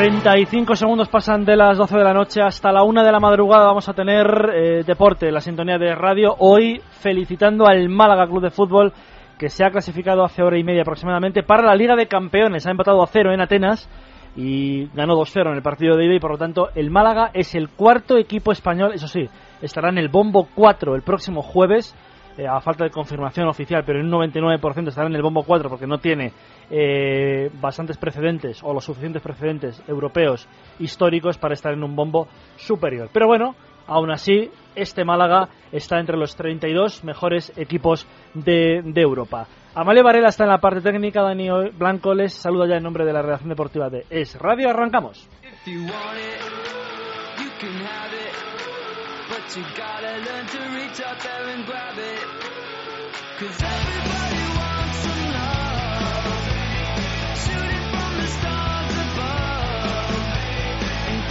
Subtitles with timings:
[0.00, 3.66] 35 segundos pasan de las 12 de la noche hasta la 1 de la madrugada.
[3.66, 6.36] Vamos a tener eh, deporte, la sintonía de radio.
[6.38, 8.94] Hoy felicitando al Málaga Club de Fútbol
[9.38, 12.66] que se ha clasificado hace hora y media aproximadamente para la Liga de Campeones.
[12.66, 13.90] Ha empatado a cero en Atenas
[14.34, 17.54] y ganó 2-0 en el partido de ida y por lo tanto el Málaga es
[17.54, 18.92] el cuarto equipo español.
[18.94, 19.28] Eso sí,
[19.60, 21.94] estará en el bombo 4 el próximo jueves.
[22.36, 25.68] Eh, a falta de confirmación oficial, pero en un 99% estará en el bombo 4
[25.68, 26.32] porque no tiene
[26.70, 33.10] eh, bastantes precedentes o los suficientes precedentes europeos históricos para estar en un bombo superior.
[33.12, 33.56] Pero bueno,
[33.86, 39.46] aún así, este Málaga está entre los 32 mejores equipos de, Europa.
[39.74, 43.12] Amalia Varela está en la parte técnica, Dani Blanco les saluda ya en nombre de
[43.12, 44.70] la redacción deportiva de Es Radio.
[44.70, 45.28] Arrancamos.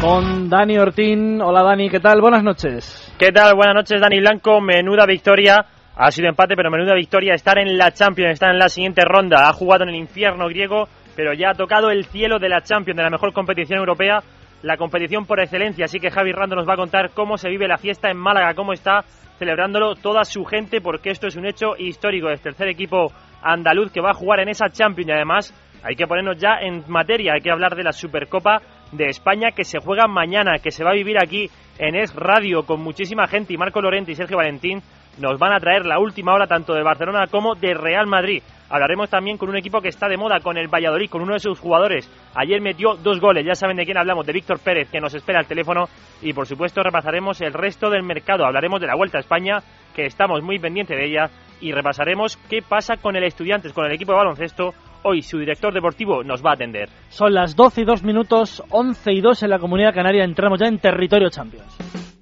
[0.01, 1.41] Con Dani Ortín.
[1.41, 2.19] Hola Dani, ¿qué tal?
[2.19, 3.13] Buenas noches.
[3.17, 3.55] ¿Qué tal?
[3.55, 4.59] Buenas noches Dani Blanco.
[4.59, 5.65] Menuda victoria.
[5.95, 7.35] Ha sido empate, pero menuda victoria.
[7.35, 9.47] Estar en la Champions, estar en la siguiente ronda.
[9.47, 12.97] Ha jugado en el infierno griego, pero ya ha tocado el cielo de la Champions,
[12.97, 14.19] de la mejor competición europea,
[14.61, 15.85] la competición por excelencia.
[15.85, 18.53] Así que Javi Rando nos va a contar cómo se vive la fiesta en Málaga,
[18.53, 19.03] cómo está
[19.37, 22.29] celebrándolo toda su gente, porque esto es un hecho histórico.
[22.29, 25.53] Es tercer equipo andaluz que va a jugar en esa Champions y además
[25.83, 28.61] hay que ponernos ya en materia, hay que hablar de la Supercopa
[28.91, 32.63] de España que se juega mañana, que se va a vivir aquí en Es Radio
[32.63, 34.81] con muchísima gente y Marco Lorente y Sergio Valentín
[35.19, 38.41] nos van a traer la última hora tanto de Barcelona como de Real Madrid.
[38.69, 41.39] Hablaremos también con un equipo que está de moda, con el Valladolid, con uno de
[41.39, 42.09] sus jugadores.
[42.35, 45.39] Ayer metió dos goles, ya saben de quién hablamos, de Víctor Pérez, que nos espera
[45.39, 45.85] al teléfono.
[46.21, 48.45] Y por supuesto repasaremos el resto del mercado.
[48.45, 49.59] Hablaremos de la Vuelta a España,
[49.95, 51.29] que estamos muy pendientes de ella.
[51.61, 55.73] Y repasaremos qué pasa con el Estudiantes, con el equipo de baloncesto, Hoy su director
[55.73, 56.89] deportivo nos va a atender.
[57.07, 60.25] Son las 12 y 2 minutos, 11 y 2 en la Comunidad Canaria.
[60.25, 62.18] Entramos ya en territorio Champions.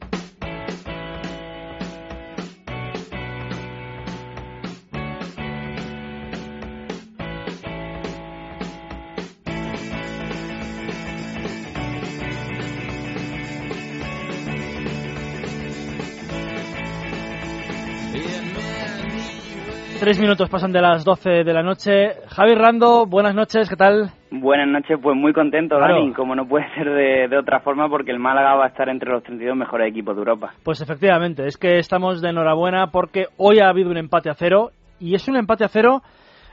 [20.08, 22.14] Tres minutos pasan de las 12 de la noche.
[22.30, 24.12] Javi Rando, buenas noches, ¿qué tal?
[24.32, 26.90] Buenas noches, pues muy contento, Dani, como no puede ser
[27.30, 30.22] de, otra forma, porque el Málaga va a estar entre los 32 mejores equipos de
[30.22, 30.54] Europa.
[30.64, 34.70] Pues efectivamente, es que estamos de enhorabuena porque hoy ha habido un empate a cero,
[34.98, 36.00] y es un empate a cero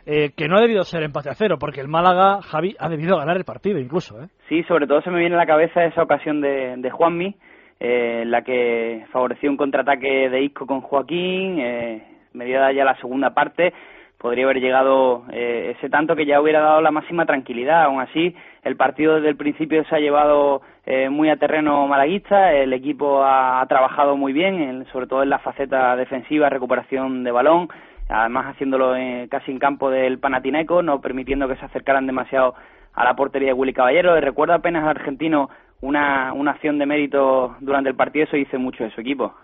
[0.04, 3.18] eh, que no ha debido ser empate a cero, porque el Málaga, Javi, ha debido
[3.18, 4.20] ganar el partido incluso.
[4.20, 4.26] ¿eh?
[4.48, 7.36] Sí, sobre todo se me viene a la cabeza esa ocasión de, de Juanmi,
[7.78, 13.32] eh, la que favoreció un contraataque de Isco con Joaquín, eh, mediada ya la segunda
[13.32, 13.72] parte,
[14.18, 17.84] podría haber llegado eh, ese tanto que ya hubiera dado la máxima tranquilidad.
[17.84, 22.52] Aún así, el partido desde el principio se ha llevado eh, muy a terreno malaguista,
[22.54, 27.68] el equipo ha, trabajado muy bien, sobre todo en la faceta defensiva, recuperación de balón,
[28.08, 28.94] además haciéndolo
[29.28, 32.54] casi en campo del Panathinaikos, no permitiendo que se acercaran demasiado
[32.94, 34.18] a la portería de Willy Caballero.
[34.20, 35.50] Recuerdo apenas al argentino
[35.82, 39.34] una, una acción de mérito durante el partido, eso dice mucho de su equipo.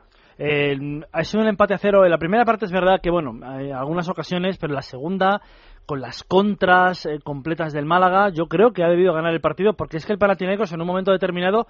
[0.43, 2.05] Eh, ha sido un empate a cero.
[2.05, 5.43] En la primera parte es verdad que, bueno, hay algunas ocasiones, pero en la segunda,
[5.85, 9.75] con las contras eh, completas del Málaga, yo creo que ha debido ganar el partido
[9.75, 11.67] porque es que el Panathinaikos en un momento determinado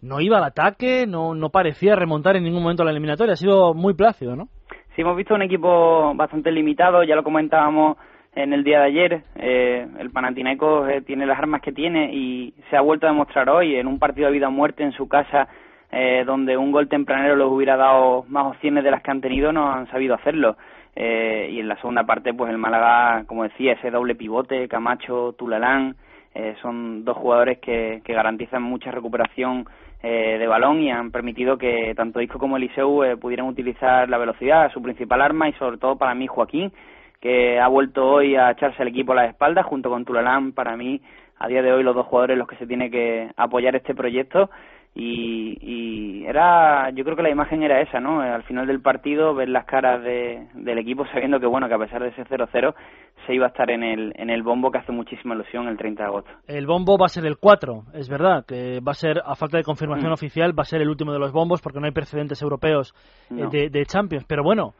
[0.00, 3.34] no iba al ataque, no, no parecía remontar en ningún momento la eliminatoria.
[3.34, 4.48] Ha sido muy plácido, ¿no?
[4.94, 7.98] Sí, hemos visto un equipo bastante limitado, ya lo comentábamos
[8.34, 9.22] en el día de ayer.
[9.34, 13.50] Eh, el Panathinaikos eh, tiene las armas que tiene y se ha vuelto a demostrar
[13.50, 15.48] hoy en un partido de vida o muerte en su casa
[15.98, 19.50] eh, donde un gol tempranero les hubiera dado más opciones de las que han tenido,
[19.50, 20.58] no han sabido hacerlo.
[20.94, 25.34] Eh, y en la segunda parte, pues el Málaga, como decía, ese doble pivote, Camacho,
[25.38, 25.96] Tulalán,
[26.34, 29.64] eh, son dos jugadores que, garantizan mucha recuperación
[30.02, 34.18] eh, de balón y han permitido que tanto Isco como Eliseu eh, pudieran utilizar la
[34.18, 36.72] velocidad, su principal arma, y sobre todo para mí Joaquín,
[37.22, 40.76] que ha vuelto hoy a echarse el equipo a la espalda junto con Tulalán, para
[40.76, 41.00] mí
[41.38, 44.50] a día de hoy los dos jugadores los que se tiene que apoyar este proyecto
[44.96, 49.48] y, era yo creo que la imagen era esa no al final del partido ver
[49.48, 52.74] las caras de, del equipo sabiendo que bueno que a pesar de ese 0-0
[53.26, 56.02] se iba a estar en el en el bombo que hace muchísima ilusión el 30
[56.02, 59.20] de agosto el bombo va a ser el 4 es verdad que va a ser
[59.24, 60.14] a falta de confirmación mm.
[60.14, 62.92] oficial va a ser el último de los bombos porque no hay precedentes europeos
[63.30, 64.72] eh, de, Champions pero bueno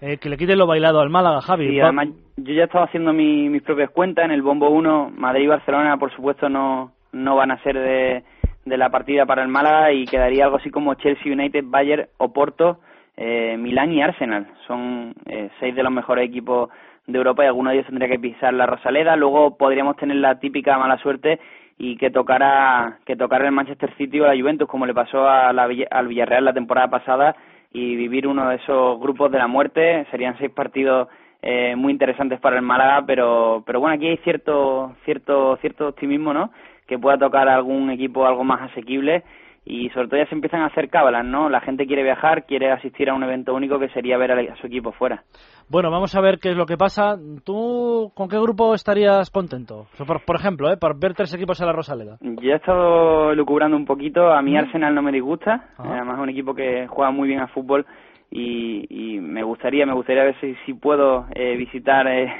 [0.00, 1.76] eh, que le quiten lo bailado al Málaga, Javi.
[1.76, 4.24] Y además, yo ya estaba haciendo mis propias cuentas.
[4.24, 8.24] En el bombo 1, Madrid y Barcelona, por supuesto, no, no van a ser de,
[8.64, 12.80] de la partida para el Málaga y quedaría algo así como Chelsea United, Bayern, Oporto,
[13.16, 14.46] eh, Milán y Arsenal.
[14.66, 16.70] Son eh, seis de los mejores equipos
[17.06, 19.16] de Europa y alguno de ellos tendría que pisar la Rosaleda.
[19.16, 21.38] Luego podríamos tener la típica mala suerte
[21.78, 25.52] y que tocara que tocara el Manchester City o la Juventus como le pasó a
[25.52, 27.36] la, al Villarreal la temporada pasada
[27.72, 31.08] y vivir uno de esos grupos de la muerte serían seis partidos
[31.42, 36.32] eh, muy interesantes para el Málaga pero pero bueno aquí hay cierto cierto cierto optimismo
[36.32, 36.52] no
[36.86, 39.24] que pueda tocar algún equipo algo más asequible
[39.66, 41.48] y sobre todo ya se empiezan a hacer cábalas, ¿no?
[41.48, 44.66] La gente quiere viajar, quiere asistir a un evento único que sería ver a, su
[44.66, 45.24] equipo fuera.
[45.70, 47.16] Bueno, vamos a ver qué es lo que pasa.
[47.44, 49.86] ¿Tú con qué grupo estarías contento?
[50.06, 50.76] Por, ejemplo, ¿eh?
[50.76, 52.18] Por ver tres equipos en la Rosaleda.
[52.20, 54.30] Yo he estado lucubrando un poquito.
[54.30, 55.70] A mí Arsenal no me disgusta.
[55.78, 57.86] Además es un equipo que juega muy bien a fútbol
[58.30, 62.06] y, me gustaría, me gustaría ver si, si puedo eh, visitar...
[62.06, 62.30] Eh,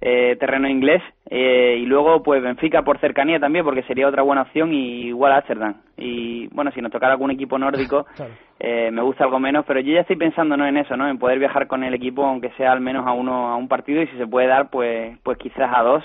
[0.00, 4.42] eh, terreno inglés eh, y luego pues Benfica por cercanía también porque sería otra buena
[4.42, 8.06] opción y igual Amsterdam y bueno si nos tocara algún equipo nórdico
[8.60, 11.18] eh, me gusta algo menos pero yo ya estoy pensando no en eso no en
[11.18, 14.06] poder viajar con el equipo aunque sea al menos a uno a un partido y
[14.06, 16.04] si se puede dar pues pues quizás a dos.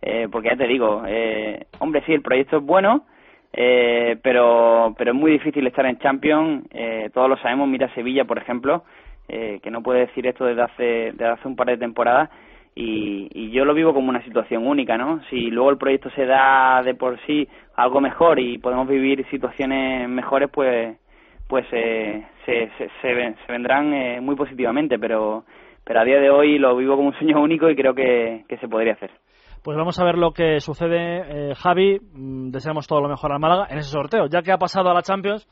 [0.00, 3.04] Eh, porque ya te digo eh, hombre sí el proyecto es bueno
[3.52, 6.66] eh, pero pero es muy difícil estar en Champions.
[6.70, 7.68] Eh, todos lo sabemos.
[7.68, 8.84] Mira Sevilla por ejemplo
[9.28, 10.82] eh, que no puede decir esto desde hace
[11.12, 12.30] desde hace un par de temporadas
[12.80, 15.20] y, yo lo vivo como una situación única, ¿no?
[15.30, 20.08] Si luego el proyecto se da de por sí algo mejor y podemos vivir situaciones
[20.08, 20.96] mejores, pues
[21.48, 25.44] pues eh, se, se, se, vendrán eh, muy positivamente, pero
[25.82, 28.58] pero a día de hoy lo vivo como un sueño único y creo que, que
[28.58, 29.10] se podría hacer.
[29.64, 31.98] Pues vamos a ver lo que sucede, eh, Javi.
[32.12, 34.94] Mm, deseamos todo lo mejor al Málaga en ese sorteo, ya que ha pasado a
[34.94, 35.48] la Champions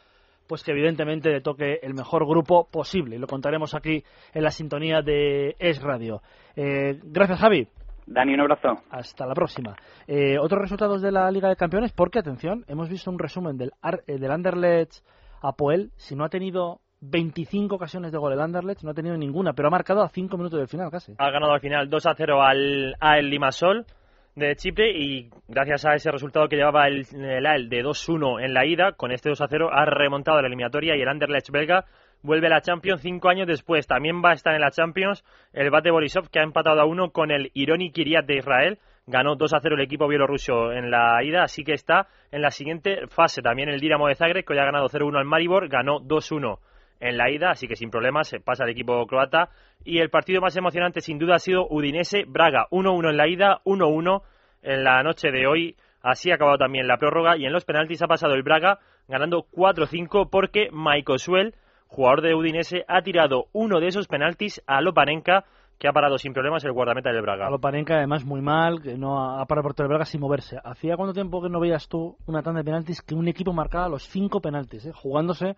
[0.47, 3.17] pues que evidentemente le toque el mejor grupo posible.
[3.17, 4.03] Y lo contaremos aquí
[4.33, 6.23] en la sintonía de Es Radio.
[6.55, 7.69] Eh, gracias, Javi.
[8.07, 8.83] Dani, un abrazo.
[8.91, 9.75] Hasta la próxima.
[10.07, 13.73] Eh, otros resultados de la Liga de Campeones, porque, atención, hemos visto un resumen del,
[14.07, 15.05] eh, del Anderlecht
[15.43, 15.91] a Poel.
[15.97, 19.69] Si no ha tenido 25 ocasiones de gol el Anderlecht, no ha tenido ninguna, pero
[19.69, 21.15] ha marcado a 5 minutos del final casi.
[21.19, 23.87] Ha ganado al final 2 a 0 al, al Limasol
[24.37, 28.67] de Chipre y gracias a ese resultado que llevaba el, el de 2-1 en la
[28.67, 31.87] ida, con este 2-0 ha remontado la eliminatoria y el Anderlecht belga
[32.23, 33.87] vuelve a la Champions cinco años después.
[33.87, 35.25] También va a estar en la Champions
[35.55, 38.79] el Bate Borisov que ha empatado a uno con el Ironi Kiryat de Israel.
[39.07, 43.07] Ganó 2 0 el equipo bielorruso en la ida, así que está en la siguiente
[43.07, 43.41] fase.
[43.41, 46.59] También el Dinamo de Zagreb, que hoy ha ganado 0-1 al Maribor, ganó 2-1
[47.01, 49.51] en la ida, así que sin problemas se pasa el equipo croata.
[49.85, 54.23] Y el partido más emocionante sin duda ha sido Udinese-Braga, 1-1 en la ida, 1-1
[54.63, 55.77] en la noche de hoy.
[56.03, 58.79] Así ha acabado también la prórroga y en los penaltis ha pasado el Braga
[59.09, 61.55] ganando 4-5 porque Michael Suel,
[61.89, 65.45] jugador de Udinese, ha tirado uno de esos penaltis a Lopanenka
[65.79, 67.47] que ha parado sin problemas el guardameta del Braga.
[67.47, 70.59] A Lopanenka además muy mal, que no ha parado por todo el Braga sin moverse.
[70.65, 73.89] ¿Hacía cuánto tiempo que no veías tú una tanda de penaltis que un equipo marcaba
[73.89, 75.57] los cinco penaltis, eh, jugándose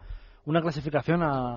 [0.49, 1.57] una clasificación a,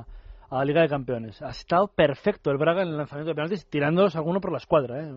[0.49, 1.41] a la Liga de Campeones.
[1.41, 4.99] Ha estado perfecto el Braga en el lanzamiento de penaltis, tirándolos alguno por la escuadra.
[4.99, 5.11] ¿eh?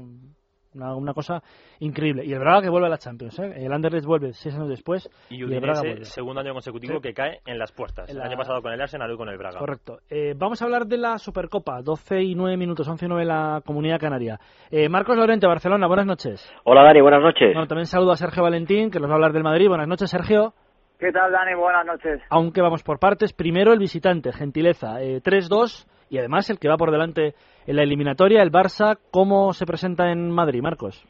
[0.75, 1.43] Una, cosa
[1.81, 2.25] increíble.
[2.25, 3.39] Y el Braga que vuelve a la Champions.
[3.41, 3.65] ¿eh?
[3.65, 5.09] El Anderlecht vuelve seis años después.
[5.31, 6.05] Y, el Braga vuelve.
[6.05, 8.09] segundo año consecutivo que cae en las puertas.
[8.09, 9.59] El año pasado con el Arsenal y con el Braga.
[9.59, 9.99] Correcto.
[10.09, 11.83] Eh, vamos a hablar de la Supercopa.
[11.83, 14.39] 12 y 9 minutos, 11 y 9 en la Comunidad Canaria.
[14.71, 16.49] Eh, Marcos Lorente, Barcelona, buenas noches.
[16.65, 17.53] Hola Dani, buenas noches.
[17.53, 19.69] Bueno, también saludo a Sergio Valentín, que nos va a hablar del Madrid.
[19.69, 20.55] Buenas noches, Sergio.
[20.99, 21.55] ¿Qué tal, Dani?
[21.55, 22.23] Buenas noches.
[22.31, 23.33] Aunque vamos por partes.
[23.33, 25.01] Primero el visitante, Gentileza.
[25.01, 27.35] 3-2 y además el que va por delante
[27.67, 28.99] en la eliminatoria, el Barça.
[29.11, 31.05] ¿Cómo se presenta en Madrid, Marcos?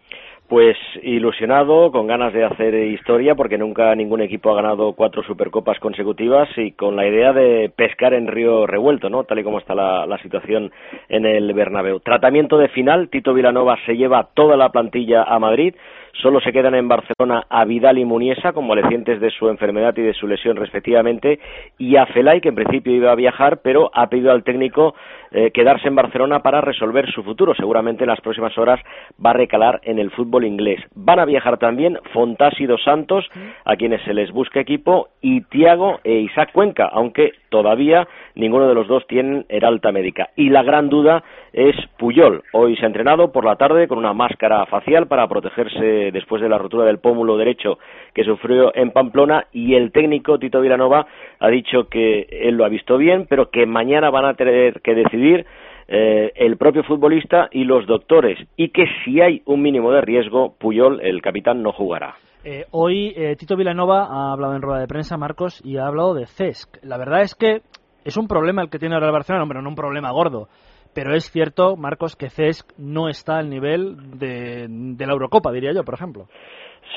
[0.49, 5.79] Pues ilusionado, con ganas de hacer historia, porque nunca ningún equipo ha ganado cuatro Supercopas
[5.81, 9.25] consecutivas y con la idea de pescar en río revuelto, ¿no?
[9.25, 10.71] Tal y como está la, situación
[11.09, 12.01] en el Bernabéu.
[12.01, 15.75] Tratamiento de final, Tito Vilanova se lleva toda la plantilla a Madrid,
[16.23, 20.15] Solo se quedan en Barcelona a Vidal y Muniesa, convalecientes de su enfermedad y de
[20.15, 21.41] su lesión respectivamente,
[21.77, 24.95] y a Felay, que en principio iba a viajar, pero ha pedido al técnico
[25.33, 27.55] eh, quedarse en Barcelona para resolver su futuro.
[27.55, 28.81] Seguramente en las próximas horas
[29.25, 30.81] va a recalar en el fútbol inglés.
[30.97, 33.29] Van a viajar también Fontás y Dos Santos,
[33.65, 38.75] a quienes se les busca equipo, y Tiago e Isaac Cuenca, aunque todavía ninguno de
[38.75, 40.31] los dos tienen el alta médica.
[40.35, 41.23] Y la gran duda
[41.53, 42.43] es Puyol.
[42.53, 46.49] Hoy se ha entrenado por la tarde con una máscara facial para protegerse después de
[46.49, 47.79] la rotura del pómulo derecho
[48.13, 51.07] que sufrió en Pamplona y el técnico Tito Vilanova
[51.39, 54.95] ha dicho que él lo ha visto bien, pero que mañana van a tener que
[54.95, 55.47] decidir
[55.89, 60.55] eh, el propio futbolista y los doctores y que si hay un mínimo de riesgo,
[60.59, 62.17] Puyol, el capitán, no jugará.
[62.45, 66.15] Eh, hoy eh, Tito Vilanova ha hablado en rueda de prensa, Marcos, y ha hablado
[66.15, 66.79] de CESC.
[66.83, 67.63] La verdad es que
[68.05, 70.49] es un problema el que tiene ahora el Barcelona, hombre, no un problema gordo.
[70.95, 75.73] Pero es cierto, Marcos, que CESC no está al nivel de, de la Eurocopa, diría
[75.73, 76.27] yo, por ejemplo.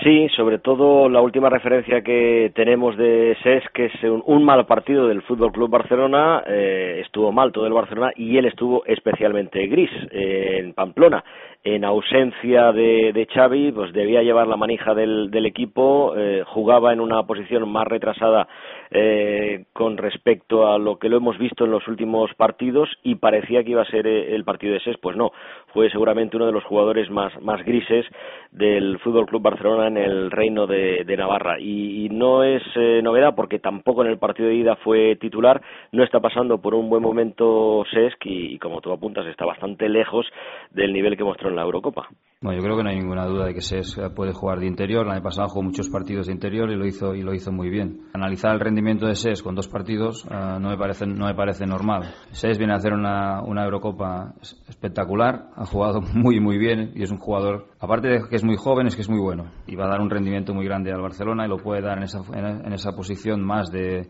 [0.03, 5.08] Sí, sobre todo la última referencia que tenemos de SES, que es un, mal partido
[5.08, 9.89] del Fútbol Club Barcelona, eh, estuvo mal todo el Barcelona y él estuvo especialmente gris
[10.12, 11.24] eh, en Pamplona.
[11.63, 16.94] En ausencia de, de, Xavi, pues debía llevar la manija del, del equipo, eh, jugaba
[16.94, 18.48] en una posición más retrasada
[18.91, 23.63] eh, con respecto a lo que lo hemos visto en los últimos partidos y parecía
[23.63, 25.32] que iba a ser eh, el partido de SES, pues no,
[25.74, 28.06] fue seguramente uno de los jugadores más, más grises
[28.51, 33.60] del Fútbol Club Barcelona en el reino de, Navarra y, no es eh, novedad porque
[33.60, 37.84] tampoco en el partido de ida fue titular, no está pasando por un buen momento
[37.91, 40.25] Sesc y, como tú apuntas está bastante lejos
[40.72, 42.08] del nivel que mostró en la Eurocopa.
[42.39, 45.06] Bueno, yo creo que no hay ninguna duda de que Sesc puede jugar de interior,
[45.06, 47.70] el año pasado jugó muchos partidos de interior y lo hizo y lo hizo muy
[47.70, 48.01] bien.
[48.13, 51.66] Analizar el rendimiento de SES con dos partidos eh, no me parece no me parece
[51.66, 52.14] normal.
[52.32, 57.12] SES viene a hacer una, una Eurocopa espectacular, ha jugado muy muy bien y es
[57.12, 59.86] un jugador aparte de que es muy joven es que es muy bueno y va
[59.86, 62.74] a dar un rendimiento muy grande al Barcelona y lo puede dar en esa, en
[62.74, 64.08] esa posición más de,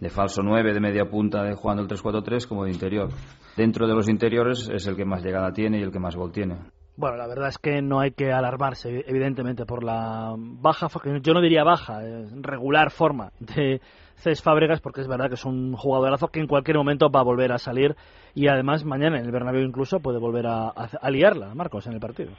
[0.00, 3.08] de falso 9, de media punta, de jugando el 3-4-3 como de interior.
[3.56, 6.32] Dentro de los interiores es el que más llegada tiene y el que más gol
[6.32, 6.56] tiene.
[6.96, 10.88] Bueno, la verdad es que no hay que alarmarse, evidentemente, por la baja,
[11.22, 12.00] yo no diría baja,
[12.40, 13.80] regular forma de
[14.18, 17.24] Cés Fábregas, porque es verdad que es un jugadorazo que en cualquier momento va a
[17.24, 17.94] volver a salir
[18.34, 22.00] y además mañana en el Bernabéu incluso puede volver a, a liarla, Marcos, en el
[22.00, 22.32] partido.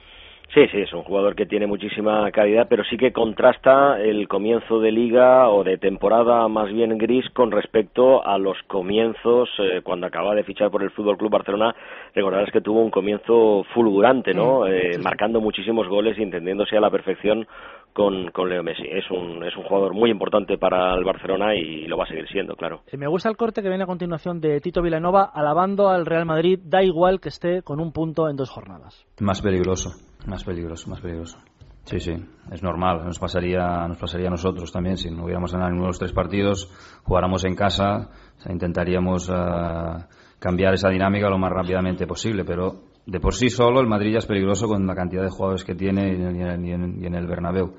[0.54, 4.80] Sí, sí, es un jugador que tiene muchísima calidad, pero sí que contrasta el comienzo
[4.80, 10.08] de liga o de temporada más bien gris con respecto a los comienzos eh, cuando
[10.08, 11.76] acaba de fichar por el Fútbol Club Barcelona.
[12.16, 14.66] Recordarás que tuvo un comienzo fulgurante, ¿no?
[14.66, 17.46] Eh, marcando muchísimos goles y entendiéndose a la perfección
[17.94, 18.84] con, con Leo Messi.
[18.84, 22.28] Es un, es un jugador muy importante para el Barcelona y lo va a seguir
[22.28, 22.82] siendo, claro.
[22.92, 26.26] Eh, me gusta el corte que viene a continuación de Tito Vilanova alabando al Real
[26.26, 29.06] Madrid, da igual que esté con un punto en dos jornadas.
[29.20, 29.92] Más peligroso,
[30.28, 31.40] más peligroso, más peligroso.
[31.84, 32.14] Sí, sí,
[32.52, 33.04] es normal.
[33.04, 36.14] Nos pasaría, nos pasaría a nosotros también si no hubiéramos ganado ninguno de los tres
[36.14, 36.70] partidos,
[37.04, 38.10] jugáramos en casa,
[38.48, 40.06] intentaríamos uh,
[40.38, 44.20] cambiar esa dinámica lo más rápidamente posible, pero de por sí solo el Madrid ya
[44.20, 47.74] es peligroso con la cantidad de jugadores que tiene y en, el Bernabéu.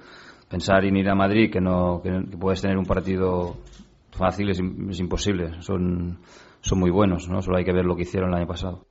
[0.48, 3.58] Pensar en ir a Madrid que no que, puedes tener un partido
[4.10, 4.60] fácil es,
[4.90, 5.62] es, imposible.
[5.62, 6.18] Son,
[6.60, 7.40] son muy buenos, ¿no?
[7.42, 8.84] Solo hay que ver lo que hicieron el año pasado.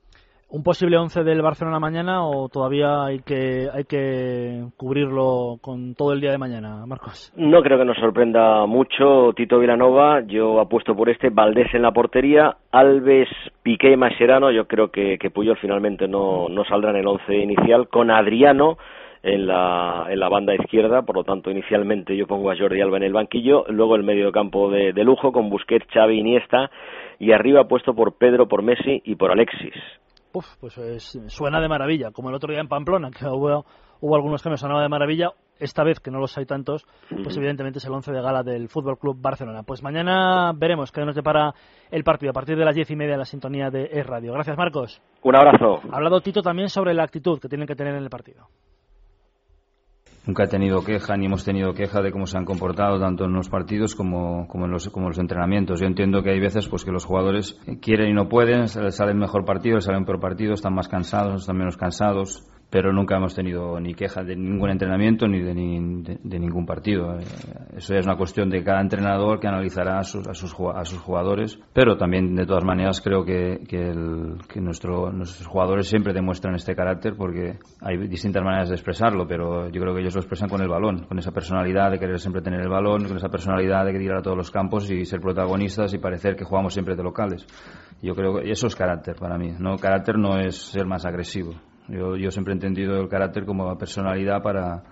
[0.51, 6.11] ¿Un posible 11 del Barcelona mañana o todavía hay que, hay que cubrirlo con todo
[6.11, 7.31] el día de mañana, Marcos?
[7.37, 10.21] No creo que nos sorprenda mucho Tito Vilanova.
[10.25, 11.29] Yo apuesto por este.
[11.29, 12.57] Valdés en la portería.
[12.71, 13.29] Alves,
[13.61, 14.49] Piqué y Mascherano.
[14.49, 17.87] Yo creo que, Puyol finalmente no, no saldrá en el 11 inicial.
[17.87, 18.79] Con Adriano
[19.21, 22.97] en la, en la banda izquierda, por lo tanto inicialmente yo pongo a Jordi Alba
[22.97, 26.71] en el banquillo, luego el medio campo de, de lujo con Busquets, Xavi, Iniesta
[27.19, 29.73] y arriba puesto por Pedro, por Messi y por Alexis.
[30.33, 30.73] Uf, pues
[31.27, 33.65] suena de maravilla, como el otro día en Pamplona, que hubo,
[33.99, 36.85] hubo algunos que me sonaban de maravilla, esta vez que no los hay tantos,
[37.23, 39.63] pues evidentemente es el once de gala del Fútbol Club Barcelona.
[39.63, 41.53] Pues mañana veremos qué nos depara
[41.91, 44.33] el partido a partir de las diez y media en la sintonía de E Radio.
[44.33, 45.01] Gracias, Marcos.
[45.23, 45.81] Un abrazo.
[45.91, 48.47] Ha hablado Tito también sobre la actitud que tienen que tener en el partido.
[50.29, 53.33] Nunca he tenido queja ni hemos tenido queja de cómo se han comportado tanto en
[53.33, 55.79] los partidos como, como, en, los, como los entrenamientos.
[55.79, 59.43] Yo entiendo que hay veces pues que los jugadores quieren y no pueden, salen mejor
[59.43, 63.93] partido, salen peor partido, están más cansados, están menos cansados pero nunca hemos tenido ni
[63.93, 67.19] queja de ningún entrenamiento ni de, de, ningún partido.
[67.19, 67.23] Eh,
[67.77, 70.99] eso es una cuestión de cada entrenador que analizará a sus, a sus, a sus
[70.99, 76.13] jugadores, pero también de todas maneras creo que, que, el, que nuestro, nuestros jugadores siempre
[76.13, 80.21] demuestran este carácter porque hay distintas maneras de expresarlo, pero yo creo que ellos lo
[80.21, 83.29] expresan con el balón, con esa personalidad de querer siempre tener el balón, con esa
[83.29, 86.95] personalidad de ir a todos los campos y ser protagonistas y parecer que jugamos siempre
[86.95, 87.45] de locales.
[88.01, 89.53] Yo creo que eso es carácter para mí.
[89.59, 91.53] No, carácter no es ser más agresivo.
[91.89, 94.83] Yo, yo siempre he entendido el carácter como personalidad para,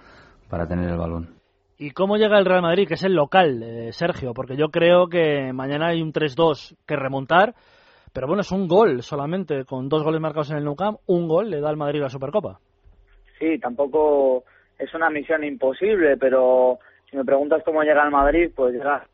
[0.50, 1.38] para tener el balón.
[1.80, 4.34] ¿Y cómo llega el Real Madrid, que es el local, eh, Sergio?
[4.34, 7.54] Porque yo creo que mañana hay un 3-2 que remontar,
[8.13, 11.27] pero bueno, es un gol solamente, con dos goles marcados en el Nou Camp, un
[11.27, 12.60] gol le da al Madrid la Supercopa.
[13.38, 14.44] Sí, tampoco
[14.80, 16.80] es una misión imposible, pero
[17.12, 19.06] si me preguntas cómo llega al Madrid, pues llega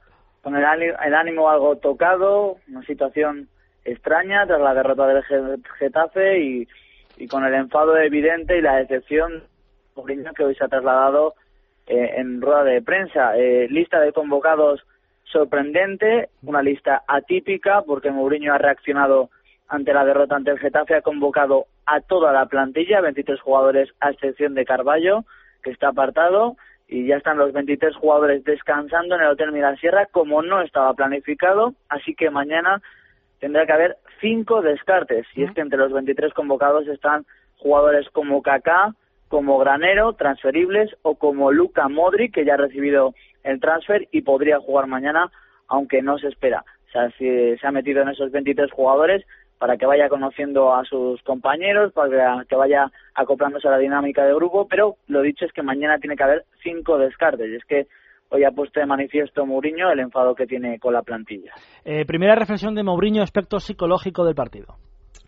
[0.41, 3.49] con el, el ánimo algo tocado, una situación
[3.83, 5.23] extraña tras la derrota del
[5.79, 6.67] Getafe y
[7.17, 9.43] y con el enfado evidente y la decepción
[10.35, 11.35] que hoy se ha trasladado
[11.87, 13.37] eh, en rueda de prensa.
[13.37, 14.83] Eh, lista de convocados
[15.25, 19.29] sorprendente, una lista atípica porque Mourinho ha reaccionado
[19.67, 24.11] ante la derrota ante el Getafe, ha convocado a toda la plantilla, 23 jugadores a
[24.11, 25.23] excepción de Carballo,
[25.63, 30.41] que está apartado, y ya están los 23 jugadores descansando en el Hotel Mirasierra como
[30.41, 32.81] no estaba planificado, así que mañana
[33.39, 37.25] tendrá que haber cinco descartes, y es que entre los 23 convocados están
[37.57, 38.95] jugadores como Kaká,
[39.27, 43.13] como Granero, transferibles, o como Luka Modric, que ya ha recibido
[43.43, 45.29] el transfer y podría jugar mañana,
[45.67, 46.63] aunque no se espera.
[46.87, 49.25] O sea, si se ha metido en esos 23 jugadores
[49.57, 54.35] para que vaya conociendo a sus compañeros, para que vaya acoplándose a la dinámica de
[54.35, 57.49] grupo, pero lo dicho es que mañana tiene que haber cinco descartes.
[57.49, 57.87] Y es que
[58.33, 61.53] hoy ha puesto de manifiesto Mourinho el enfado que tiene con la plantilla.
[61.85, 64.75] Eh, primera reflexión de Mourinho aspecto psicológico del partido.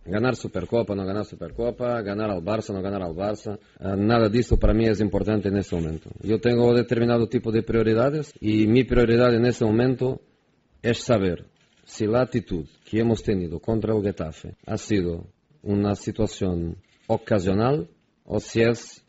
[0.06, 3.58] Ganar Supercopa, no ganar Supercopa, ganar al Barça, no ganar al Barça.
[3.80, 6.10] Uh, nada disso para mí es importante en este momento.
[6.22, 10.22] Yo tengo determinado tipo de prioridades y mi prioridad en este momento
[10.84, 11.46] es saber
[11.86, 15.26] si la actitud que hemos tenido contra el Getafe ha sido
[15.64, 17.88] una situación ocasional
[18.26, 19.04] o si es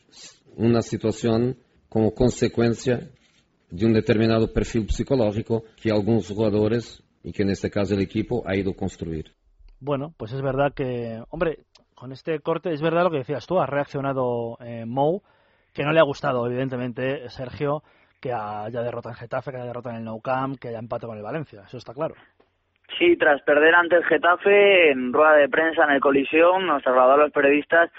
[0.57, 1.57] una situación
[1.91, 3.11] como consecuencia
[3.71, 8.43] de un determinado perfil psicológico que algunos jugadores, y que en este caso el equipo,
[8.47, 9.33] ha ido construir.
[9.81, 11.59] Bueno, pues es verdad que, hombre,
[11.95, 15.23] con este corte es verdad lo que decías tú, ha reaccionado eh, Mou,
[15.75, 17.83] que no le ha gustado, evidentemente, Sergio,
[18.21, 21.07] que haya derrota en Getafe, que haya derrota en el Nou Camp, que haya empate
[21.07, 22.15] con el Valencia, eso está claro.
[22.99, 27.13] Sí, tras perder ante el Getafe en rueda de prensa en el colisión, nos trasladó
[27.13, 27.91] a los periodistas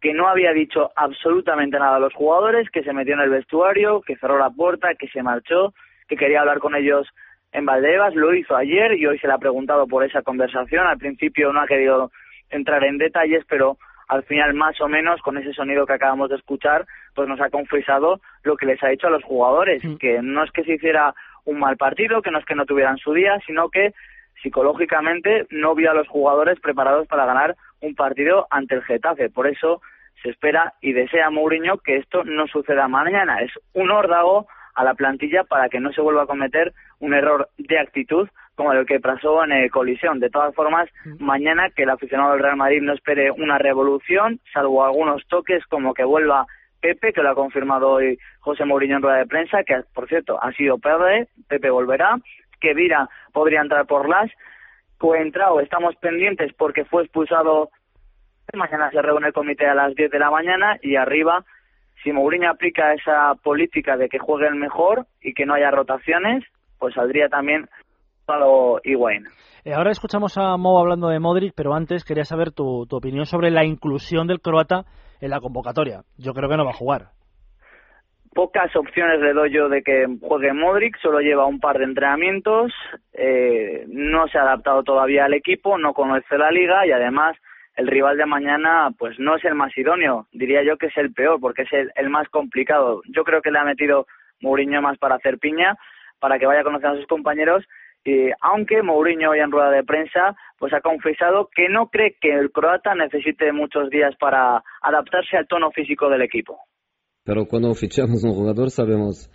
[0.00, 4.00] que no había dicho absolutamente nada a los jugadores, que se metió en el vestuario,
[4.00, 5.74] que cerró la puerta, que se marchó,
[6.08, 7.06] que quería hablar con ellos
[7.52, 10.86] en Valdebebas, lo hizo ayer y hoy se le ha preguntado por esa conversación.
[10.86, 12.10] Al principio no ha querido
[12.48, 13.76] entrar en detalles, pero
[14.08, 17.50] al final más o menos con ese sonido que acabamos de escuchar, pues nos ha
[17.50, 19.96] confesado lo que les ha dicho a los jugadores, mm.
[19.96, 21.14] que no es que se hiciera
[21.44, 23.94] un mal partido, que no es que no tuvieran su día, sino que
[24.42, 29.30] psicológicamente no vio a los jugadores preparados para ganar un partido ante el Getafe.
[29.30, 29.80] Por eso
[30.22, 33.40] se espera y desea Mourinho que esto no suceda mañana.
[33.40, 37.48] Es un órdago a la plantilla para que no se vuelva a cometer un error
[37.58, 40.20] de actitud como el que pasó en el colisión.
[40.20, 44.84] De todas formas, mañana que el aficionado del Real Madrid no espere una revolución, salvo
[44.84, 46.46] algunos toques como que vuelva
[46.80, 50.42] Pepe, que lo ha confirmado hoy José Mourinho en rueda de prensa, que por cierto
[50.42, 52.18] ha sido Pepe, Pepe volverá,
[52.60, 54.30] que Vira podría entrar por las,
[55.00, 57.70] Coentrao estamos pendientes porque fue expulsado,
[58.56, 61.44] mañana se reúne el comité a las 10 de la mañana y arriba
[62.02, 66.44] si Mourinho aplica esa política de que juegue el mejor y que no haya rotaciones,
[66.78, 67.68] pues saldría también
[68.24, 69.26] Palo Higuaín.
[69.64, 73.26] Eh, ahora escuchamos a Mo hablando de Modric, pero antes quería saber tu, tu opinión
[73.26, 74.84] sobre la inclusión del croata
[75.20, 76.02] en la convocatoria.
[76.16, 77.08] Yo creo que no va a jugar.
[78.32, 82.72] Pocas opciones le doy yo de que juegue Modric, solo lleva un par de entrenamientos,
[83.12, 87.36] eh, no se ha adaptado todavía al equipo, no conoce la liga y además
[87.76, 91.12] el rival de mañana pues no es el más idóneo, diría yo que es el
[91.12, 93.02] peor porque es el, más complicado.
[93.08, 94.06] Yo creo que le ha metido
[94.40, 95.76] Mourinho más para hacer piña,
[96.18, 97.64] para que vaya a conocer a sus compañeros
[98.04, 102.32] y aunque Mourinho hoy en rueda de prensa pues ha confesado que no cree que
[102.32, 106.58] el croata necesite muchos días para adaptarse al tono físico del equipo.
[107.24, 109.30] Pero cuando fichamos un jugador sabemos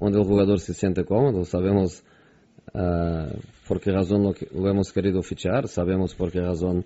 [0.00, 2.04] dónde el jugador se siente cómodo, sabemos
[2.72, 3.36] uh,
[3.68, 6.84] por qué razón lo, lo hemos querido fichar, sabemos por qué razón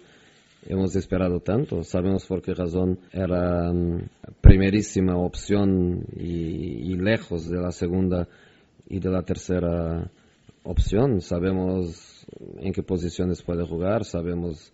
[0.66, 1.82] hemos esperado tanto.
[1.82, 4.00] Sabemos por qué razón era um,
[4.40, 8.28] primerísima opción y, lejos de la segunda
[8.88, 10.10] y de la tercera
[10.64, 11.20] opción.
[11.20, 12.26] Sabemos
[12.58, 14.72] en qué posiciones puede jugar, sabemos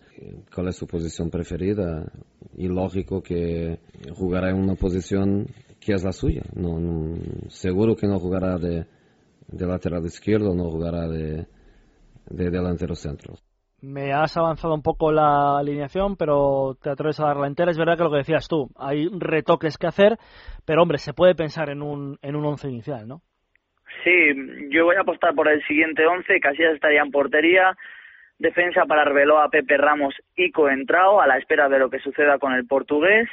[0.53, 2.11] cuál es su posición preferida
[2.57, 3.79] y lógico que
[4.13, 5.47] jugará en una posición
[5.79, 6.43] que es la suya.
[6.55, 7.15] No,
[7.49, 8.85] seguro que no jugará de,
[9.47, 11.47] de lateral izquierdo, no jugará de
[12.29, 13.35] delantero centro.
[13.81, 17.71] Me has avanzado un poco la alineación, pero te atreves a darla entera.
[17.71, 20.17] Es verdad que lo que decías tú, hay retoques que hacer,
[20.65, 23.21] pero hombre, se puede pensar en un, en un once inicial, ¿no?
[24.03, 26.39] Sí, yo voy a apostar por el siguiente once.
[26.39, 27.75] Casillas estaría en portería.
[28.37, 32.53] Defensa para Arbeloa, Pepe Ramos y Coentrao, a la espera de lo que suceda con
[32.53, 33.29] el portugués,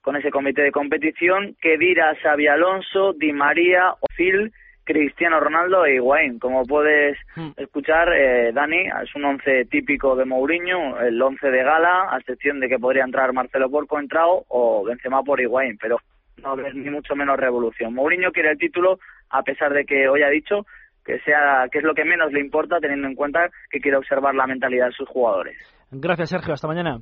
[0.00, 1.54] con ese comité de competición.
[1.60, 4.52] Que dirá Xavi Alonso, Di María, Phil
[4.84, 6.38] Cristiano Ronaldo e Higuaín.
[6.38, 7.50] Como puedes hmm.
[7.56, 12.60] escuchar, eh, Dani, es un once típico de Mourinho, el once de gala, a excepción
[12.60, 15.98] de que podría entrar Marcelo Porco entrado o Benzema por Higuaín, pero
[16.42, 17.94] no es ni mucho menos revolución.
[17.94, 18.98] Mourinho quiere el título,
[19.30, 20.66] a pesar de que hoy ha dicho
[21.04, 24.34] que sea que es lo que menos le importa, teniendo en cuenta que quiere observar
[24.34, 25.56] la mentalidad de sus jugadores.
[25.90, 26.54] Gracias, Sergio.
[26.54, 26.98] Hasta mañana.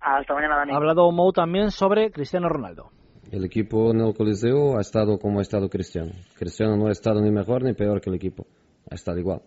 [0.00, 0.72] Hasta mañana, Dani.
[0.72, 2.90] Ha hablado Mou también sobre Cristiano Ronaldo.
[3.30, 6.12] El equipo en el Coliseo ha estado como ha estado Cristiano.
[6.36, 8.46] Cristiano no ha estado ni mejor ni peor que el equipo.
[8.88, 9.42] Ha estado igual.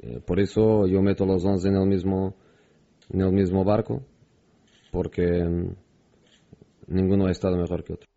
[0.00, 2.36] Eh, por eso yo meto los 11 en el mismo,
[3.10, 4.02] en el mismo barco,
[4.92, 5.74] porque mm,
[6.88, 8.07] ninguno ha estado mejor que otro.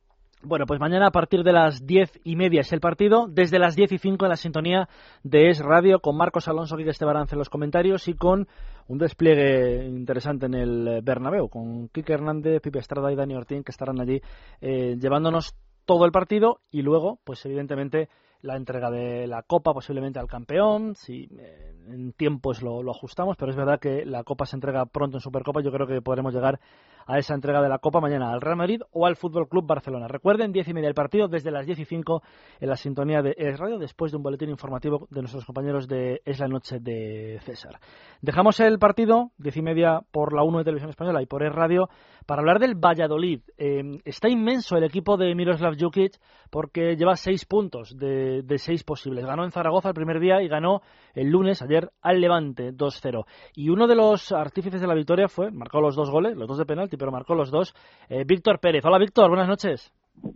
[0.44, 3.76] Bueno, pues mañana a partir de las diez y media es el partido, desde las
[3.76, 4.90] diez y cinco en la sintonía
[5.22, 8.48] de Es Radio, con Marcos Alonso, Quique Estebarance en los comentarios y con
[8.88, 13.70] un despliegue interesante en el Bernabéu, con Quique Hernández, Pipe Estrada y Dani Ortín, que
[13.70, 14.20] estarán allí
[14.62, 15.54] eh, llevándonos
[15.86, 16.62] todo el partido.
[16.72, 18.10] Y luego, pues evidentemente,
[18.42, 23.38] la entrega de la Copa posiblemente al campeón, si eh, en tiempos lo, lo, ajustamos,
[23.38, 26.34] pero es verdad que la Copa se entrega pronto en Supercopa, yo creo que podremos
[26.34, 26.60] llegar
[27.06, 30.08] a esa entrega de la Copa mañana al Real Madrid o al Fútbol Club Barcelona.
[30.08, 32.22] Recuerden, diez y media el partido, desde las diez y cinco
[32.60, 36.22] en la sintonía de Es Radio, después de un boletín informativo de nuestros compañeros de
[36.26, 37.80] Es la Noche de César.
[38.22, 41.54] Dejamos el partido, diez y media por la 1 de Televisión Española y por Es
[41.54, 41.90] Radio,
[42.26, 43.42] para hablar del Valladolid.
[43.58, 48.84] Eh, está inmenso el equipo de Miroslav Jukic porque lleva seis puntos de, de seis
[48.84, 49.26] posibles.
[49.26, 50.82] Ganó en Zaragoza el primer día y ganó
[51.14, 53.26] el lunes, ayer, al Levante 2-0.
[53.56, 56.58] Y uno de los artífices de la victoria fue, marcó los dos goles, los dos
[56.58, 57.74] de penalti, pero marcó los dos,
[58.10, 58.86] eh, Víctor Pérez.
[58.86, 59.92] Hola Víctor, buenas noches.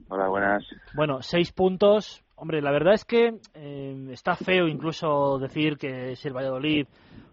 [0.10, 0.66] Hola, buenas.
[0.96, 2.24] Bueno, seis puntos.
[2.36, 6.88] Hombre, la verdad es que eh, está feo incluso decir que si el Valladolid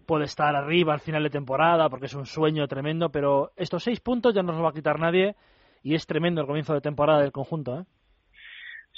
[0.05, 3.99] puede estar arriba al final de temporada porque es un sueño tremendo, pero estos seis
[4.01, 5.35] puntos ya no los va a quitar nadie
[5.81, 7.79] y es tremendo el comienzo de temporada del conjunto.
[7.79, 7.83] ¿eh?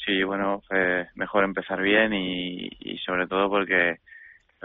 [0.05, 3.99] Sí, bueno, eh, mejor empezar bien y, y sobre todo porque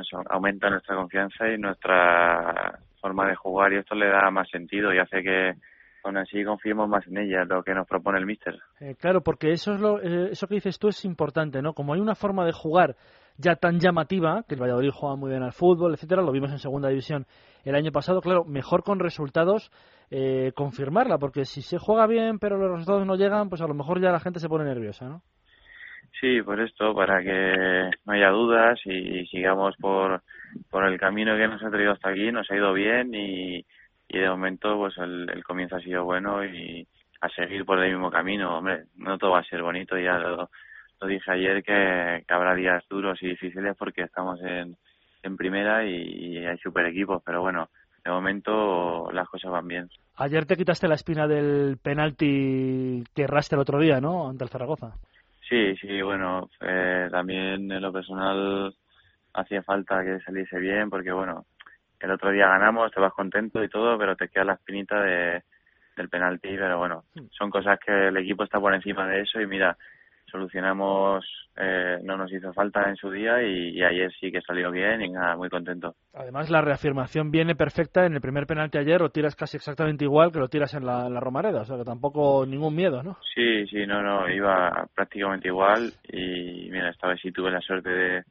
[0.00, 4.92] nos aumenta nuestra confianza y nuestra forma de jugar y esto le da más sentido
[4.92, 5.54] y hace que
[6.02, 8.58] aún así confiemos más en ella, lo que nos propone el míster.
[8.80, 11.74] Eh, claro, porque eso es lo, eh, eso que dices tú es importante, ¿no?
[11.74, 12.96] Como hay una forma de jugar
[13.36, 16.58] ya tan llamativa, que el Valladolid juega muy bien al fútbol, etcétera, lo vimos en
[16.58, 17.26] segunda división
[17.64, 19.70] el año pasado, claro, mejor con resultados
[20.10, 23.74] eh, confirmarla, porque si se juega bien pero los resultados no llegan, pues a lo
[23.74, 25.22] mejor ya la gente se pone nerviosa, ¿no?
[26.20, 30.22] Sí, por esto, para que no haya dudas y sigamos por,
[30.68, 33.64] por el camino que nos ha traído hasta aquí, nos ha ido bien y,
[34.06, 36.86] y de momento pues el, comienzo ha sido bueno y
[37.22, 38.58] a seguir por el mismo camino.
[38.58, 40.50] Hombre, no todo va a ser bonito, ya lo,
[41.08, 44.76] dije ayer que, que, habrá días duros y difíciles porque estamos en,
[45.22, 47.70] en primera y, y hay super equipos, pero bueno,
[48.04, 49.88] de momento las cosas van bien.
[50.16, 54.28] Ayer te quitaste la espina del penalti que erraste el otro día, ¿no?
[54.28, 54.92] Ante el Zaragoza.
[55.50, 58.72] Sí, sí, bueno, eh, también en lo personal
[59.34, 61.44] hacía falta que saliese bien porque, bueno,
[61.98, 65.42] el otro día ganamos, te vas contento y todo, pero te queda la espinita de,
[65.96, 69.48] del penalti, pero bueno, son cosas que el equipo está por encima de eso y
[69.48, 69.76] mira,
[70.30, 71.24] solucionamos,
[71.56, 75.02] eh, no nos hizo falta en su día y, y, ayer sí que salió bien
[75.02, 75.94] y nada, muy contento.
[76.14, 80.32] Además la reafirmación viene perfecta en el primer penalti ayer, lo tiras casi exactamente igual
[80.32, 83.18] que lo tiras en la, en la Romareda, o sea que tampoco ningún miedo, ¿no?
[83.34, 87.90] Sí, sí, no, no, iba prácticamente igual y mira, esta vez sí tuve la suerte
[87.90, 88.22] de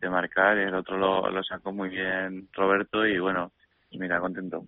[0.00, 3.52] de marcar, el otro lo, lo sacó muy bien Roberto y bueno,
[3.92, 4.64] mira, contento.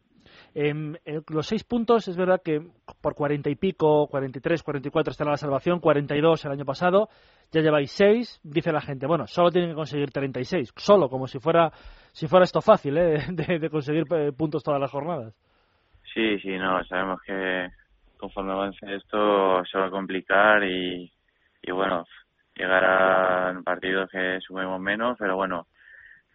[0.56, 0.72] Eh,
[1.28, 2.60] los seis puntos es verdad que
[3.00, 6.20] por cuarenta y pico, cuarenta y tres, cuarenta y cuatro está la salvación, cuarenta y
[6.20, 7.08] dos el año pasado,
[7.50, 11.08] ya lleváis seis, dice la gente, bueno, solo tienen que conseguir treinta y seis, solo,
[11.08, 11.72] como si fuera
[12.12, 13.18] si fuera esto fácil, ¿eh?
[13.30, 15.34] de, de conseguir eh, puntos todas las jornadas.
[16.14, 17.68] Sí, sí, no, sabemos que
[18.16, 21.10] conforme avance esto se va a complicar y,
[21.62, 22.06] y bueno,
[22.54, 25.66] llegarán partidos que sumemos menos, pero bueno,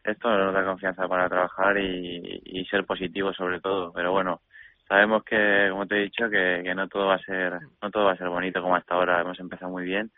[0.10, 4.42] esto nos da confianza para trabajar y, ser positivo sobre todo, pero bueno,
[4.88, 8.06] sabemos que, como te he dicho, que, que no todo va a ser, no todo
[8.06, 10.12] va a ser bonito como hasta ahora, hemos empezado muy bien,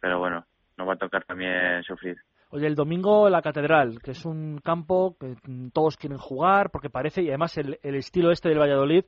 [0.00, 2.16] pero bueno, nos va a tocar también sufrir.
[2.54, 5.36] Oye, el domingo la Catedral, que es un campo que
[5.72, 9.04] todos quieren jugar, porque parece, y además el, el estilo este del Valladolid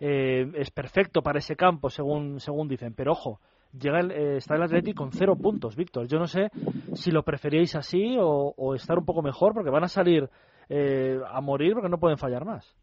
[0.00, 3.40] eh, es perfecto para ese campo, según, según dicen, pero ojo,
[3.78, 6.06] llega el, eh, está el Atleti con cero puntos, Víctor.
[6.06, 6.48] Yo no sé
[6.94, 10.28] si lo preferíais así o, estar un poco mejor, porque van a salir
[10.68, 12.76] eh, a morir porque no pueden fallar más.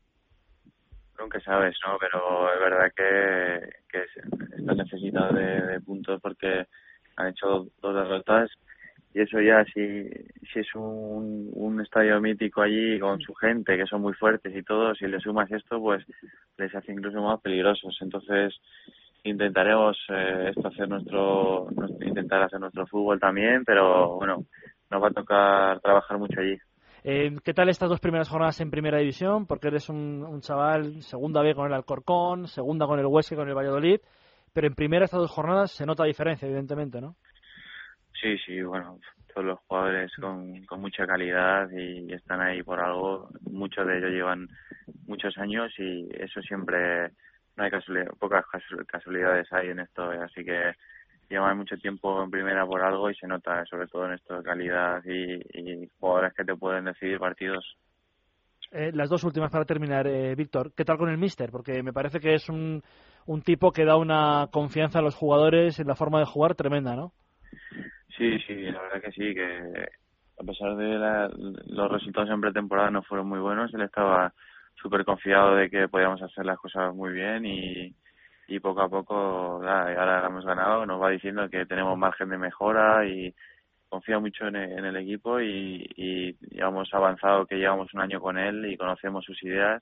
[1.19, 1.97] Nunca sabes, ¿no?
[1.99, 6.65] Pero es verdad que, que necesitados de, puntos porque
[7.15, 8.49] han hecho dos derrotas
[9.13, 10.09] y eso ya si,
[10.51, 14.95] si es un estadio mítico allí con su gente que son muy fuertes y todo,
[14.95, 16.03] si le sumas esto pues
[16.57, 17.95] les hace incluso más peligrosos.
[18.01, 18.55] Entonces
[19.23, 24.45] intentaremos eh, esto hacer nuestro, nuestro, intentar hacer nuestro fútbol también, pero bueno,
[24.89, 26.57] nos va a tocar trabajar mucho allí.
[27.05, 29.45] Eh, ¿Qué tal estas dos primeras jornadas en Primera División?
[29.45, 33.47] Porque eres un, un chaval, segunda vez con el Alcorcón, segunda con el Huesque, con
[33.47, 33.99] el Valladolid,
[34.53, 37.15] pero en primera estas dos jornadas se nota diferencia, evidentemente, ¿no?
[38.21, 38.99] Sí, sí, bueno,
[39.33, 43.29] todos los jugadores con, con mucha calidad y están ahí por algo.
[43.51, 44.47] Muchos de ellos llevan
[45.05, 47.11] muchos años y eso siempre
[47.55, 48.45] no hay casualidad, pocas
[48.87, 50.73] casualidades hay en esto, así que
[51.29, 54.43] lleva mucho tiempo en primera por algo y se nota, sobre todo en esto de
[54.43, 57.77] calidad y, y jugadores que te pueden decidir partidos.
[58.71, 60.73] Eh, las dos últimas para terminar, eh, Víctor.
[60.75, 61.51] ¿Qué tal con el Mister?
[61.51, 62.81] Porque me parece que es un,
[63.27, 66.95] un tipo que da una confianza a los jugadores en la forma de jugar tremenda,
[66.95, 67.11] ¿no?
[68.17, 69.89] Sí, sí, la verdad que sí, que
[70.39, 70.97] a pesar de
[71.67, 74.33] los resultados en pretemporada no fueron muy buenos, él estaba
[74.83, 77.95] súper confiado de que podíamos hacer las cosas muy bien y,
[78.47, 79.15] y poco a poco
[79.63, 83.33] ahora hemos ganado, nos va diciendo que tenemos margen de mejora y
[83.87, 88.37] confía mucho en el, equipo y, y ya hemos avanzado que llevamos un año con
[88.37, 89.81] él y conocemos sus ideas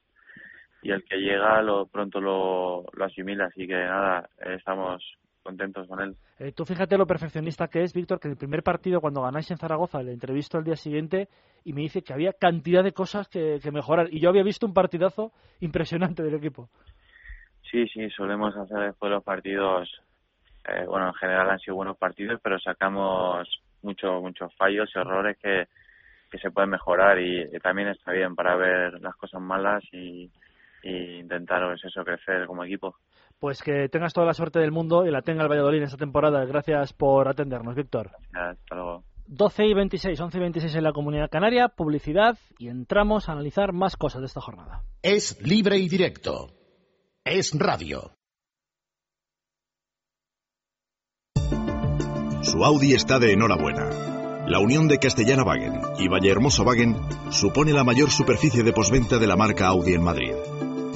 [0.84, 5.04] y el que llega lo pronto lo, lo asimila así que nada estamos
[5.42, 6.16] contentos con él.
[6.42, 9.52] Eh, tú fíjate lo perfeccionista que es, Víctor, que en el primer partido cuando ganáis
[9.52, 11.28] en Zaragoza le entrevisto al día siguiente
[11.64, 14.66] y me dice que había cantidad de cosas que, que mejorar y yo había visto
[14.66, 16.68] un partidazo impresionante del equipo.
[17.70, 19.88] Sí, sí, solemos hacer después los partidos,
[20.68, 23.48] eh, bueno, en general han sido buenos partidos, pero sacamos
[23.84, 25.68] muchos muchos fallos y errores que,
[26.32, 30.32] que se pueden mejorar y, también está bien para ver las cosas malas y,
[30.82, 32.96] y intentar pues, eso crecer como equipo.
[33.42, 35.98] Pues que tengas toda la suerte del mundo y la tenga el Valladolid en esta
[35.98, 36.46] temporada.
[36.46, 38.12] Gracias por atendernos, Víctor.
[38.34, 39.04] hasta luego.
[39.26, 43.74] 12 y 26, 11 y 26 en la Comunidad Canaria, publicidad y entramos a analizar
[43.74, 44.84] más cosas de esta jornada.
[45.02, 46.52] Es libre y directo.
[47.26, 48.12] Es radio.
[52.44, 53.90] Su Audi está de enhorabuena.
[54.48, 56.96] La unión de Castellana Wagen y Vallehermoso Wagen
[57.32, 60.34] supone la mayor superficie de posventa de la marca Audi en Madrid.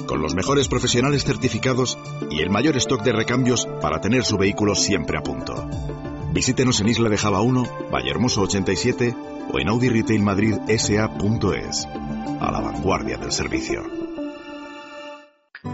[0.06, 1.98] Con los mejores profesionales certificados
[2.30, 5.68] y el mayor stock de recambios para tener su vehículo siempre a punto.
[6.32, 9.16] Visítenos en Isla de Java 1, Vallehermoso 87
[9.52, 11.86] o en Audi Retail Madrid SA.es.
[12.40, 14.05] A la vanguardia del servicio.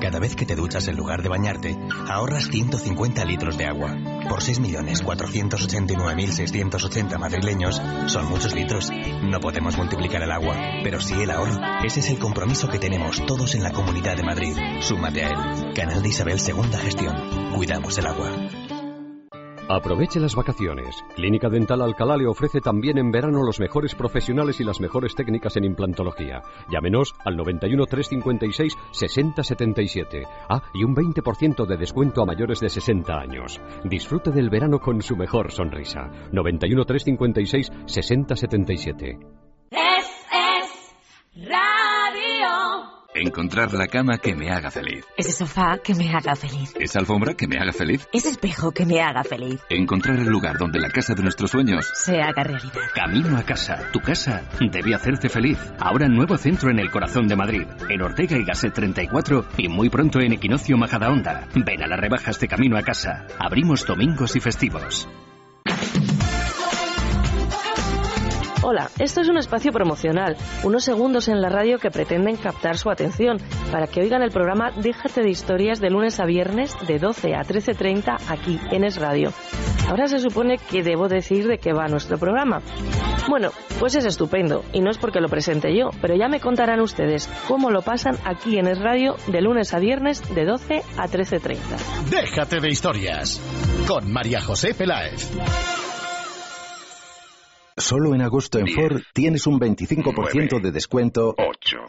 [0.01, 1.79] Cada vez que te duchas en lugar de bañarte,
[2.09, 3.97] ahorras 150 litros de agua.
[4.29, 8.91] Por 6.489.680 madrileños, son muchos litros.
[9.23, 11.61] No podemos multiplicar el agua, pero sí el ahorro.
[11.85, 14.57] Ese es el compromiso que tenemos todos en la Comunidad de Madrid.
[14.81, 15.37] Súmate a él.
[15.75, 17.53] Canal de Isabel Segunda Gestión.
[17.55, 18.62] Cuidamos el agua.
[19.73, 21.03] Aproveche las vacaciones.
[21.17, 25.57] Clínica Dental Alcalá le ofrece también en verano los mejores profesionales y las mejores técnicas
[25.57, 26.43] en implantología.
[26.71, 30.25] Llámenos al 91 356 6077.
[30.51, 33.63] Ah, y un 20% de descuento a mayores de 60 años.
[33.85, 36.11] Disfrute del verano con su mejor sonrisa.
[36.33, 39.19] 91 356 6077.
[39.71, 41.62] Es, es, radio.
[43.14, 45.05] Encontrar la cama que me haga feliz.
[45.18, 46.75] Ese sofá que me haga feliz.
[46.81, 48.09] Esa alfombra que me haga feliz.
[48.11, 49.61] Ese espejo que me haga feliz.
[49.68, 52.72] Encontrar el lugar donde la casa de nuestros sueños se haga realidad.
[52.94, 53.90] Camino a casa.
[53.92, 55.59] Tu casa debe hacerte feliz.
[55.79, 57.66] Ahora nuevo centro en el corazón de Madrid.
[57.90, 61.48] En Ortega y Gasset 34 y muy pronto en Equinoccio Majadahonda.
[61.55, 63.27] Ven a las rebajas de Camino a casa.
[63.38, 65.07] Abrimos domingos y festivos.
[68.64, 72.90] Hola, esto es un espacio promocional, unos segundos en la radio que pretenden captar su
[72.90, 73.38] atención
[73.72, 77.42] para que oigan el programa Déjate de historias de lunes a viernes de 12 a
[77.42, 79.33] 13.30 aquí en Es Radio.
[79.88, 82.62] Ahora se supone que debo decir de qué va nuestro programa.
[83.29, 86.81] Bueno, pues es estupendo y no es porque lo presente yo, pero ya me contarán
[86.81, 91.09] ustedes cómo lo pasan aquí en Es Radio de lunes a viernes de 12 a
[91.09, 91.59] 13.30.
[92.11, 93.40] Déjate de historias
[93.88, 95.33] con María José Peláez.
[97.77, 101.35] Solo en agosto en Ford tienes un 25% de descuento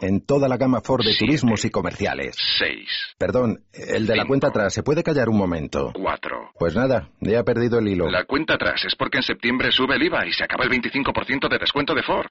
[0.00, 2.36] en toda la gama Ford de turismos y comerciales.
[2.58, 3.14] 6.
[3.18, 5.92] Perdón, el de la cuenta atrás, ¿se puede callar un momento?
[5.94, 6.52] 4.
[6.58, 8.08] Pues nada, ya he perdido el hilo.
[8.08, 11.48] La cuenta atrás es porque en septiembre sube el IVA y se acaba el 25%
[11.48, 12.26] de descuento de Ford.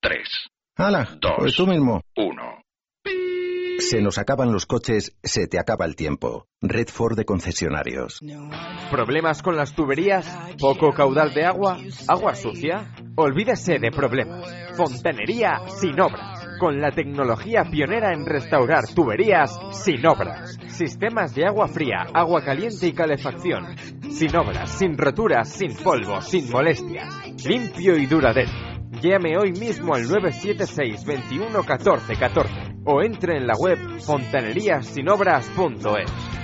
[0.00, 0.18] 3.
[0.76, 1.18] ¡Hala!
[1.38, 2.02] Pues tú mismo.
[2.16, 2.63] 1.
[3.78, 6.46] Se nos acaban los coches, se te acaba el tiempo.
[6.60, 8.20] Red Ford de concesionarios.
[8.90, 10.26] ¿Problemas con las tuberías?
[10.58, 11.78] ¿Poco caudal de agua?
[12.08, 12.94] ¿Agua sucia?
[13.16, 14.48] Olvídese de problemas.
[14.76, 16.46] Fontanería sin obras.
[16.58, 20.56] Con la tecnología pionera en restaurar tuberías sin obras.
[20.68, 23.76] Sistemas de agua fría, agua caliente y calefacción.
[24.10, 27.12] Sin obras, sin roturas, sin polvo, sin molestias.
[27.44, 28.73] Limpio y duradero.
[29.00, 32.52] Llame hoy mismo al 976 21 14 14
[32.84, 36.43] o entre en la web fontaneríasinobras.es.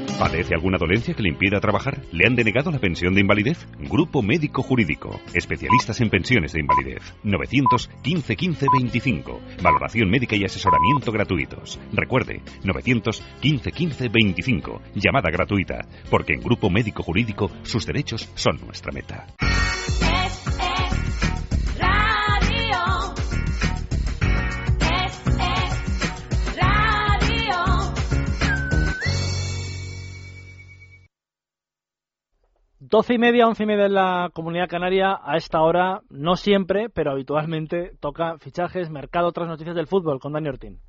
[0.21, 1.99] ¿Padece alguna dolencia que le impida trabajar?
[2.11, 3.67] ¿Le han denegado la pensión de invalidez?
[3.79, 5.19] Grupo Médico Jurídico.
[5.33, 7.01] Especialistas en pensiones de invalidez.
[7.23, 9.41] 915 15 25.
[9.63, 11.79] Valoración médica y asesoramiento gratuitos.
[11.91, 14.81] Recuerde, 915 15 25.
[14.93, 15.87] Llamada gratuita.
[16.11, 19.25] Porque en Grupo Médico Jurídico sus derechos son nuestra meta.
[32.91, 35.17] Doce y media, once y media en la comunidad canaria.
[35.23, 40.33] A esta hora, no siempre, pero habitualmente, toca fichajes, mercado, otras noticias del fútbol con
[40.33, 40.81] Dani Ortín.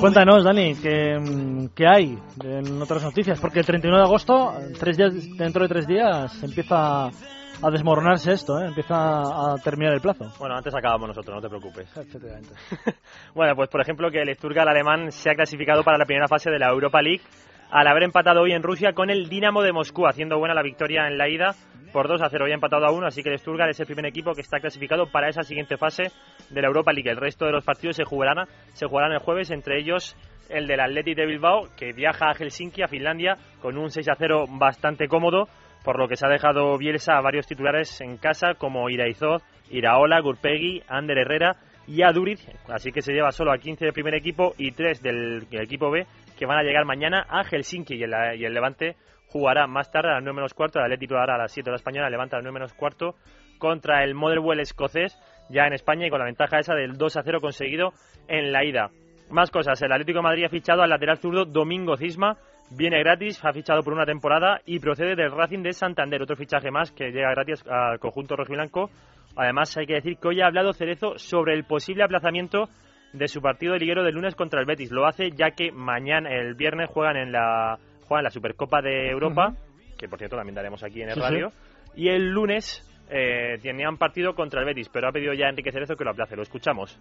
[0.00, 3.38] Cuéntanos, Dani, ¿qué, qué hay en otras noticias?
[3.38, 8.58] Porque el 31 de agosto, tres días, dentro de tres días, empieza a desmoronarse esto,
[8.58, 8.68] ¿eh?
[8.68, 10.32] empieza a terminar el plazo.
[10.38, 11.86] Bueno, antes acabamos nosotros, no te preocupes.
[11.96, 12.54] Efectivamente.
[13.34, 16.50] Bueno, pues por ejemplo que el Sturgal alemán se ha clasificado para la primera fase
[16.50, 17.22] de la Europa League
[17.70, 21.06] al haber empatado hoy en Rusia con el Dinamo de Moscú, haciendo buena la victoria
[21.06, 21.54] en la ida
[21.92, 22.44] por 2 a 0.
[22.44, 24.60] Hoy ha empatado a 1, así que el Sturgal es el primer equipo que está
[24.60, 26.04] clasificado para esa siguiente fase
[26.50, 27.10] de la Europa League.
[27.10, 30.16] El resto de los partidos se jugarán, se jugarán el jueves, entre ellos
[30.48, 34.14] el del Athletic de Bilbao, que viaja a Helsinki, a Finlandia, con un 6 a
[34.16, 35.48] 0 bastante cómodo,
[35.84, 40.20] por lo que se ha dejado Bielsa a varios titulares en casa, como Iraizoz, Iraola,
[40.20, 41.56] Gurpegui, Ander Herrera
[41.86, 45.48] y Aduriz, así que se lleva solo a 15 del primer equipo y 3 del,
[45.48, 46.06] del equipo B,
[46.40, 50.22] que van a llegar mañana a Helsinki y el, Levante jugará más tarde a las
[50.22, 52.38] 9 menos cuarto, el Atlético hará a las 7 de la española, el Levante a
[52.38, 53.14] las 9 menos cuarto
[53.58, 55.14] contra el Motherwell escocés
[55.50, 57.92] ya en España y con la ventaja esa del 2 a 0 conseguido
[58.26, 58.88] en la ida.
[59.28, 62.38] Más cosas, el Atlético Madrid ha fichado al lateral zurdo Domingo Cisma,
[62.70, 66.70] viene gratis, ha fichado por una temporada y procede del Racing de Santander, otro fichaje
[66.70, 68.88] más que llega gratis al conjunto rojiblanco.
[69.36, 72.70] Además, hay que decir que hoy ha hablado Cerezo sobre el posible aplazamiento
[73.12, 74.90] de su partido de liguero del lunes contra el Betis.
[74.90, 79.54] Lo hace ya que mañana, el viernes, juegan en la, juegan la Supercopa de Europa,
[79.98, 81.50] que por cierto también daremos aquí en el Sí, radio.
[81.96, 85.96] Y el lunes eh, tenían partido contra el Betis, pero ha pedido ya Enrique Cerezo
[85.96, 86.36] que lo aplace.
[86.36, 86.98] Lo escuchamos.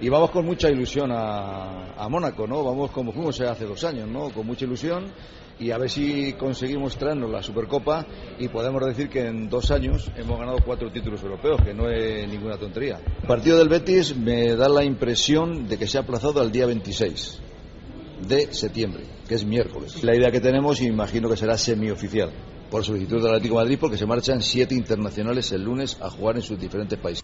[0.00, 2.64] Y vamos con mucha ilusión a, a Mónaco, ¿no?
[2.64, 4.30] Vamos como fuimos hace dos años, ¿no?
[4.30, 5.12] Con mucha ilusión
[5.62, 8.04] y a ver si conseguimos traernos la Supercopa
[8.38, 12.28] y podemos decir que en dos años hemos ganado cuatro títulos europeos, que no es
[12.28, 12.98] ninguna tontería.
[13.22, 16.66] El partido del Betis me da la impresión de que se ha aplazado al día
[16.66, 17.40] 26
[18.26, 20.02] de septiembre, que es miércoles.
[20.02, 22.32] La idea que tenemos, imagino que será semioficial,
[22.68, 26.42] por solicitud del Atlético Madrid, porque se marchan siete internacionales el lunes a jugar en
[26.42, 27.22] sus diferentes países.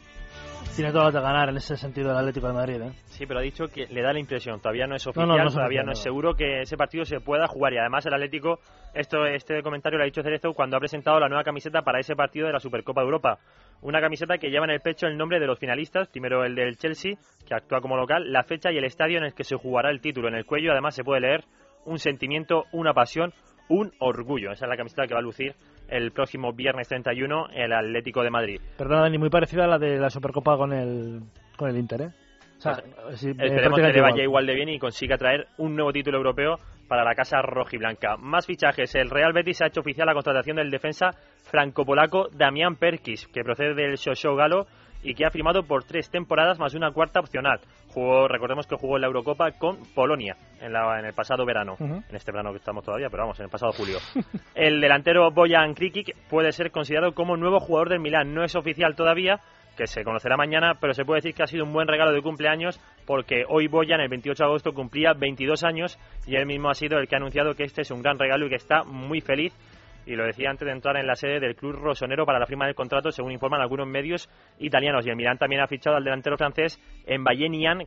[0.78, 2.80] Tiene todas las de ganar en ese sentido el Atlético de Madrid.
[2.80, 2.92] ¿eh?
[3.06, 5.82] Sí, pero ha dicho que le da la impresión, todavía no es oficial, no, todavía
[5.82, 8.60] no es seguro que ese partido se pueda jugar y además el Atlético,
[8.94, 12.14] esto este comentario lo ha dicho Cerezo cuando ha presentado la nueva camiseta para ese
[12.14, 13.40] partido de la Supercopa de Europa.
[13.82, 16.76] Una camiseta que lleva en el pecho el nombre de los finalistas, primero el del
[16.76, 19.90] Chelsea, que actúa como local, la fecha y el estadio en el que se jugará
[19.90, 20.28] el título.
[20.28, 21.44] En el cuello además se puede leer
[21.86, 23.34] un sentimiento, una pasión,
[23.68, 24.52] un orgullo.
[24.52, 25.54] Esa es la camiseta que va a lucir
[25.88, 28.60] el próximo viernes 31 el Atlético de Madrid.
[28.76, 31.22] Perdona, Dani, muy parecida a la de la Supercopa con el,
[31.56, 32.10] con el Inter, ¿eh?
[32.58, 32.74] O sea,
[33.14, 34.44] sí, eh, Esperemos que le vaya igual.
[34.44, 36.56] de bien y consiga traer un nuevo título europeo
[36.88, 38.16] para la casa rojiblanca.
[38.16, 38.94] Más fichajes.
[38.96, 41.10] El Real Betis ha hecho oficial la contratación del defensa
[41.44, 44.66] franco-polaco Damián Perkis, que procede del Show Galo
[45.02, 47.60] y que ha firmado por tres temporadas más una cuarta opcional.
[47.88, 51.76] Jugó, recordemos que jugó en la Eurocopa con Polonia en, la- en el pasado verano.
[52.08, 53.98] En este verano que estamos todavía, pero vamos, en el pasado julio.
[54.54, 58.34] el delantero Bojan Krikic puede ser considerado como nuevo jugador del Milán.
[58.34, 59.40] No es oficial todavía,
[59.76, 62.20] que se conocerá mañana, pero se puede decir que ha sido un buen regalo de
[62.20, 66.74] cumpleaños porque hoy Boyan, el 28 de agosto, cumplía 22 años y él mismo ha
[66.74, 69.20] sido el que ha anunciado que este es un gran regalo y que está muy
[69.20, 69.54] feliz.
[70.08, 72.64] Y lo decía antes de entrar en la sede del club rosonero para la firma
[72.64, 74.26] del contrato, según informan algunos medios
[74.58, 75.06] italianos.
[75.06, 77.80] Y el Milán también ha fichado al delantero francés Mbaye Nian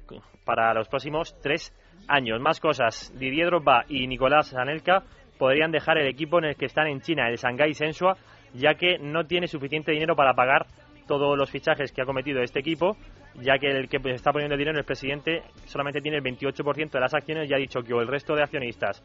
[0.45, 1.73] para los próximos tres
[2.07, 2.39] años.
[2.39, 3.11] Más cosas.
[3.17, 5.01] Didier Drogba y Nicolás Anelka
[5.39, 8.15] podrían dejar el equipo en el que están en China, el Shanghai Sensua,
[8.53, 10.67] ya que no tiene suficiente dinero para pagar
[11.07, 12.97] todos los fichajes que ha cometido este equipo,
[13.41, 16.99] ya que el que está poniendo el dinero, el presidente, solamente tiene el 28% de
[16.99, 19.03] las acciones y ha dicho que o el resto de accionistas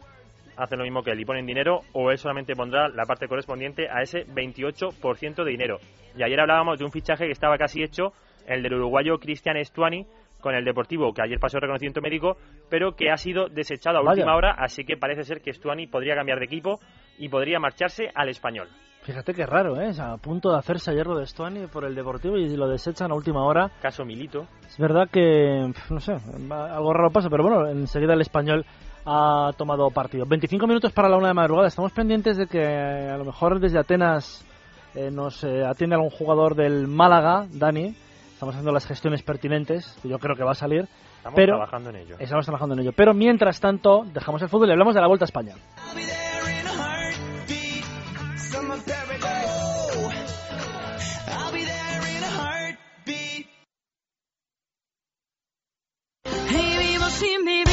[0.56, 3.88] hacen lo mismo que él y ponen dinero, o él solamente pondrá la parte correspondiente
[3.88, 5.78] a ese 28% de dinero.
[6.16, 8.12] Y ayer hablábamos de un fichaje que estaba casi hecho,
[8.46, 10.06] el del uruguayo Cristian Estuani,
[10.40, 12.36] con el Deportivo, que ayer pasó el reconocimiento médico,
[12.70, 14.20] pero que ha sido desechado a Vaya.
[14.22, 16.78] última hora, así que parece ser que Estuani podría cambiar de equipo
[17.18, 18.68] y podría marcharse al español.
[19.02, 19.88] Fíjate qué raro, ¿eh?
[19.90, 22.66] O sea, a punto de hacerse ayer lo de Stuani por el Deportivo y lo
[22.68, 23.70] desechan a última hora.
[23.80, 24.48] Caso Milito.
[24.66, 28.64] Es verdad que, no sé, algo raro pasa, pero bueno, enseguida el español
[29.06, 30.26] ha tomado partido.
[30.26, 31.68] 25 minutos para la una de madrugada.
[31.68, 34.44] Estamos pendientes de que eh, a lo mejor desde Atenas
[34.94, 37.94] eh, nos eh, atiende algún jugador del Málaga, Dani.
[38.32, 40.88] Estamos haciendo las gestiones pertinentes, que yo creo que va a salir.
[41.18, 42.16] Estamos pero trabajando en ello.
[42.18, 42.92] Estamos trabajando en ello.
[42.94, 45.54] Pero mientras tanto, dejamos el fútbol y hablamos de la Vuelta a España.
[48.36, 48.78] Summer
[57.20, 57.65] paradise.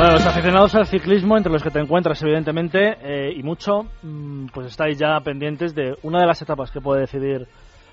[0.00, 4.46] Bueno, los aficionados al ciclismo, entre los que te encuentras, evidentemente, eh, y mucho, mm,
[4.46, 7.46] pues estáis ya pendientes de una de las etapas que puede decidir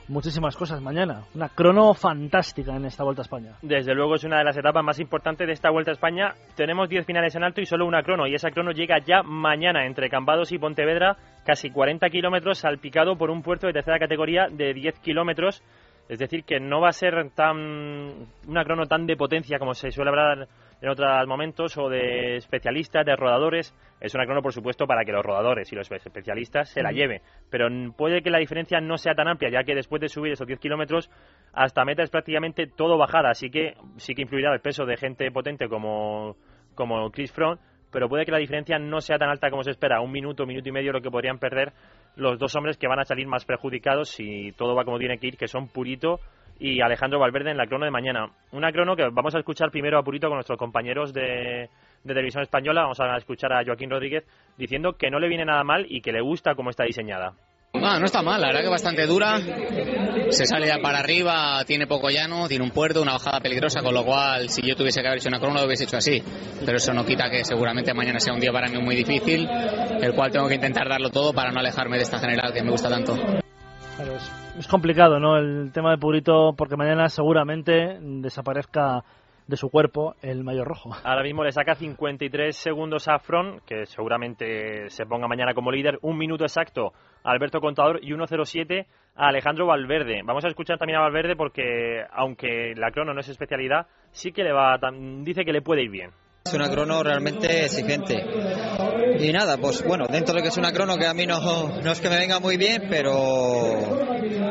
[0.07, 1.23] muchísimas cosas mañana.
[1.35, 3.55] Una crono fantástica en esta Vuelta a España.
[3.61, 6.33] Desde luego es una de las etapas más importantes de esta Vuelta a España.
[6.55, 9.85] Tenemos 10 finales en alto y solo una crono, y esa crono llega ya mañana
[9.85, 14.73] entre Cambados y Pontevedra, casi 40 kilómetros salpicado por un puerto de tercera categoría de
[14.73, 15.61] 10 kilómetros.
[16.09, 19.91] Es decir, que no va a ser tan una crono tan de potencia como se
[19.91, 20.47] suele hablar
[20.81, 23.73] en otros momentos, o de especialistas, de rodadores.
[23.99, 26.97] Es una crono, por supuesto, para que los rodadores y los especialistas se la Ujú.
[26.97, 27.21] lleven.
[27.49, 30.45] Pero puede que la diferencia no sea tan amplia, ya que después de subir esos
[30.45, 31.09] 10 kilómetros
[31.51, 33.31] hasta meta es prácticamente todo bajada.
[33.31, 36.35] Así que sí que influirá el peso de gente potente como,
[36.75, 37.59] como Chris Froome,
[37.91, 40.01] pero puede que la diferencia no sea tan alta como se espera.
[40.01, 41.73] Un minuto, minuto y medio lo que podrían perder
[42.18, 45.28] los dos hombres que van a salir más perjudicados si todo va como tiene que
[45.28, 46.20] ir, que son Purito
[46.59, 48.32] y Alejandro Valverde en la crono de mañana.
[48.51, 51.70] Una crono que vamos a escuchar primero a Purito con nuestros compañeros de,
[52.03, 52.82] de televisión española.
[52.82, 54.26] Vamos a escuchar a Joaquín Rodríguez
[54.57, 57.34] diciendo que no le viene nada mal y que le gusta cómo está diseñada.
[57.74, 59.39] Ah, no está mal, la verdad que bastante dura.
[60.30, 63.93] Se sale ya para arriba, tiene poco llano, tiene un puerto, una bajada peligrosa, con
[63.93, 66.22] lo cual si yo tuviese que haber hecho una crono lo hubiese hecho así.
[66.65, 70.13] Pero eso no quita que seguramente mañana sea un día para mí muy difícil, el
[70.13, 72.89] cual tengo que intentar darlo todo para no alejarme de esta general que me gusta
[72.89, 73.15] tanto.
[73.15, 75.38] Es, es complicado, ¿no?
[75.38, 79.03] El tema de Purito, porque mañana seguramente desaparezca
[79.47, 80.91] de su cuerpo el mayor rojo.
[81.03, 85.99] Ahora mismo le saca 53 segundos a Fron, que seguramente se ponga mañana como líder.
[86.01, 86.93] Un minuto exacto
[87.23, 88.85] a Alberto Contador y 1.07
[89.15, 90.21] a Alejandro Valverde.
[90.23, 94.43] Vamos a escuchar también a Valverde porque, aunque la crono no es especialidad, sí que
[94.43, 94.77] le va,
[95.23, 96.11] dice que le puede ir bien.
[96.45, 98.23] Es una crono realmente exigente.
[99.20, 101.39] Y nada, pues bueno, dentro de que es una crono que a mí no,
[101.82, 103.97] no es que me venga muy bien, pero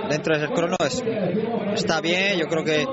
[0.09, 1.03] dentro de ese crono es,
[1.75, 2.39] está bien.
[2.39, 2.87] Yo creo que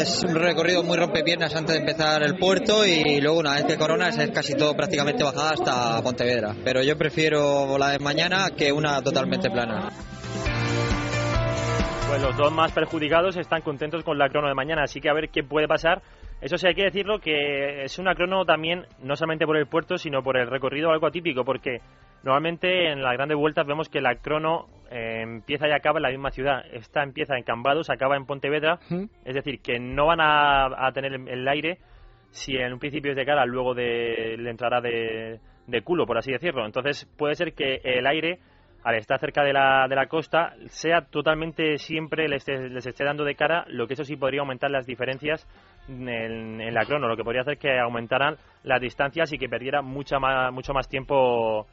[0.00, 3.76] es un recorrido muy rompepiernas antes de empezar el puerto y luego una vez que
[3.76, 6.54] coronas es casi todo prácticamente bajada hasta Pontevedra.
[6.64, 9.90] Pero yo prefiero la de mañana que una totalmente plana.
[12.08, 15.12] Pues los dos más perjudicados están contentos con la crono de mañana, así que a
[15.12, 16.00] ver qué puede pasar.
[16.40, 19.96] Eso sí, hay que decirlo que es una crono también, no solamente por el puerto,
[19.96, 21.80] sino por el recorrido algo atípico, porque
[22.22, 26.10] normalmente en las grandes vueltas vemos que la crono eh, empieza y acaba en la
[26.10, 26.62] misma ciudad.
[26.72, 28.78] Esta empieza en Cambados, acaba en Pontevedra,
[29.24, 31.78] es decir, que no van a, a tener el, el aire
[32.30, 36.18] si en un principio es de cara, luego de, le entrará de, de culo, por
[36.18, 36.66] así decirlo.
[36.66, 38.40] Entonces puede ser que el aire
[38.86, 43.24] al estar cerca de la, de la costa, sea totalmente siempre les les esté dando
[43.24, 45.44] de cara, lo que eso sí podría aumentar las diferencias
[45.88, 49.82] en, en la crono, lo que podría hacer que aumentaran las distancias y que perdiera
[49.82, 51.66] mucha más, mucho más tiempo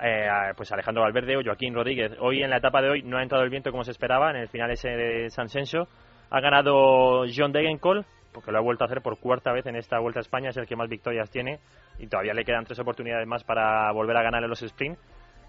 [0.00, 2.12] eh, pues Alejandro Valverde o Joaquín Rodríguez.
[2.20, 4.36] Hoy en la etapa de hoy no ha entrado el viento como se esperaba, en
[4.36, 5.88] el final ese de San Sensio.
[6.30, 9.98] Ha ganado John Degenkolb, porque lo ha vuelto a hacer por cuarta vez en esta
[9.98, 11.58] Vuelta a España, es el que más victorias tiene
[11.98, 14.96] y todavía le quedan tres oportunidades más para volver a ganar en los sprint.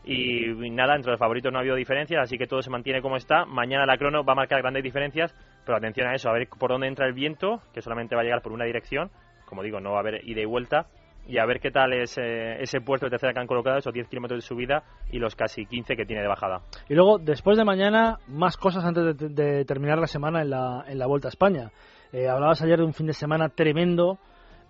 [0.06, 3.16] Y nada, entre los favoritos no ha habido diferencias, así que todo se mantiene como
[3.16, 3.46] está.
[3.46, 5.34] Mañana la crono va a marcar grandes diferencias,
[5.66, 8.24] pero atención a eso, a ver por dónde entra el viento, que solamente va a
[8.26, 9.12] llegar por una dirección.
[9.46, 10.88] Como digo, no va a haber ida y vuelta.
[11.26, 13.94] Y a ver qué tal es eh, ese puerto de tercera que han colocado, esos
[13.94, 16.64] 10 kilómetros de subida y los casi 15 que tiene de bajada.
[16.90, 21.00] Y luego, después de mañana, más cosas antes de, terminar la semana en la, en
[21.00, 21.72] la Vuelta a España.
[22.12, 24.20] Eh, hablabas ayer de un fin de semana tremendo,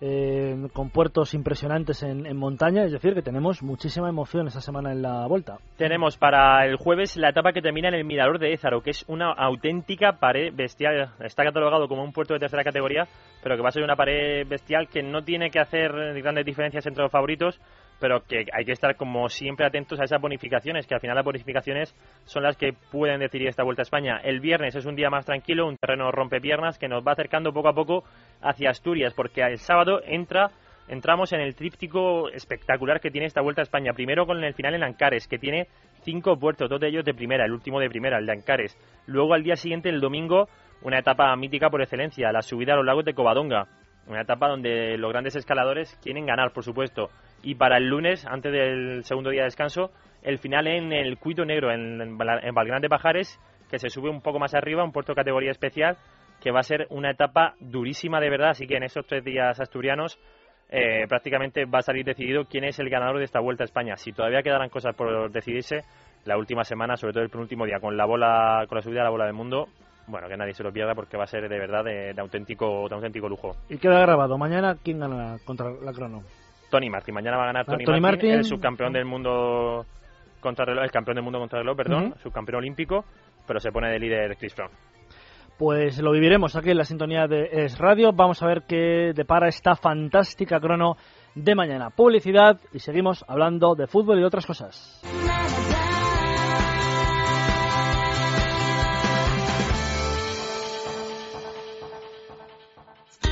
[0.00, 4.92] eh, con puertos impresionantes en, en montaña, es decir, que tenemos muchísima emoción esta semana
[4.92, 5.58] en la Vuelta.
[5.76, 9.04] Tenemos para el jueves la etapa que termina en el Mirador de Ézaro, que es
[9.08, 11.10] una auténtica pared bestial.
[11.20, 13.06] Está catalogado como un puerto de tercera categoría,
[13.42, 15.92] pero que va a ser una pared bestial que no tiene que hacer
[16.22, 17.60] grandes diferencias entre los favoritos,
[18.00, 21.24] pero que hay que estar como siempre atentos a esas bonificaciones, que al final las
[21.24, 24.20] bonificaciones son las que pueden decidir esta Vuelta a España.
[24.22, 27.68] El viernes es un día más tranquilo, un terreno rompepiernas que nos va acercando poco
[27.68, 28.04] a poco
[28.42, 30.50] hacia Asturias, porque el sábado entra
[30.88, 33.92] entramos en el tríptico espectacular que tiene esta Vuelta a España.
[33.92, 35.68] Primero con el final en Ancares, que tiene
[36.02, 38.76] cinco puertos, dos de ellos de primera, el último de primera, el de Ancares.
[39.06, 40.48] Luego al día siguiente, el domingo,
[40.82, 43.66] una etapa mítica por excelencia, la subida a los lagos de Covadonga.
[44.06, 47.08] Una etapa donde los grandes escaladores quieren ganar, por supuesto.
[47.44, 49.90] Y para el lunes, antes del segundo día de descanso,
[50.22, 53.38] el final en el Cuito Negro, en, en, de Pajares,
[53.70, 55.98] que se sube un poco más arriba, un puerto de categoría especial,
[56.40, 58.50] que va a ser una etapa durísima de verdad.
[58.50, 60.18] Así que en esos tres días asturianos
[60.70, 63.96] eh, prácticamente va a salir decidido quién es el ganador de esta Vuelta a España.
[63.96, 65.80] Si todavía quedarán cosas por decidirse,
[66.24, 69.04] la última semana, sobre todo el penúltimo día, con la bola, con la subida a
[69.04, 69.68] la bola del mundo,
[70.06, 72.88] bueno, que nadie se lo pierda porque va a ser de verdad de, de auténtico,
[72.88, 73.54] de auténtico lujo.
[73.68, 74.38] Y queda grabado.
[74.38, 76.22] Mañana, ¿quién gana contra la crono?
[76.74, 78.38] Tony Martin, mañana va a ganar Ah, Tony, Tony Martin, Martin.
[78.40, 79.86] el subcampeón del mundo
[80.40, 83.04] contra el campeón del mundo contra reloj, perdón, subcampeón olímpico,
[83.46, 84.74] pero se pone de líder Chris Froome.
[85.56, 88.12] Pues lo viviremos aquí en la sintonía de Es Radio.
[88.12, 90.96] Vamos a ver qué depara esta fantástica crono
[91.36, 91.90] de mañana.
[91.90, 95.00] Publicidad y seguimos hablando de fútbol y de otras cosas.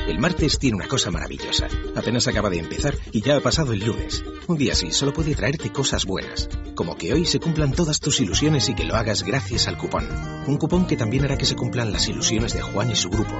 [0.07, 1.69] El martes tiene una cosa maravillosa.
[1.95, 4.23] Apenas acaba de empezar y ya ha pasado el lunes.
[4.47, 6.49] Un día así solo puede traerte cosas buenas.
[6.75, 10.05] Como que hoy se cumplan todas tus ilusiones y que lo hagas gracias al cupón.
[10.45, 13.33] Un cupón que también hará que se cumplan las ilusiones de Juan y su grupo.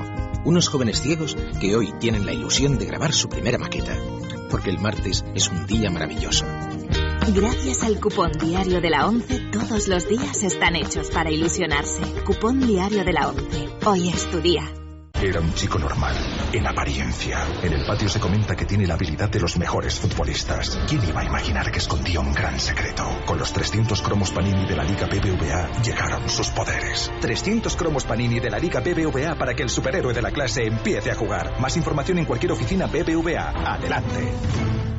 [0.45, 3.97] Unos jóvenes ciegos que hoy tienen la ilusión de grabar su primera maqueta.
[4.49, 6.45] Porque el martes es un día maravilloso.
[7.35, 12.03] Gracias al cupón diario de la 11, todos los días están hechos para ilusionarse.
[12.25, 13.69] Cupón diario de la 11.
[13.85, 14.82] Hoy es tu día.
[15.23, 16.13] Era un chico normal,
[16.51, 17.47] en apariencia.
[17.61, 20.77] En el patio se comenta que tiene la habilidad de los mejores futbolistas.
[20.85, 23.05] ¿Quién iba a imaginar que escondía un gran secreto?
[23.25, 27.09] Con los 300 cromos Panini de la Liga BBVA llegaron sus poderes.
[27.21, 31.09] 300 cromos Panini de la Liga BBVA para que el superhéroe de la clase empiece
[31.09, 31.57] a jugar.
[31.57, 33.75] Más información en cualquier oficina BBVA.
[33.75, 34.92] Adelante.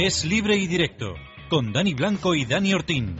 [0.00, 1.16] Es libre y directo,
[1.50, 3.16] con Dani Blanco y Dani Ortín.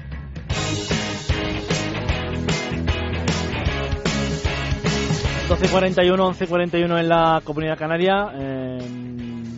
[5.61, 8.31] y 41, 11 y 41 en la Comunidad Canaria.
[8.33, 8.79] Eh,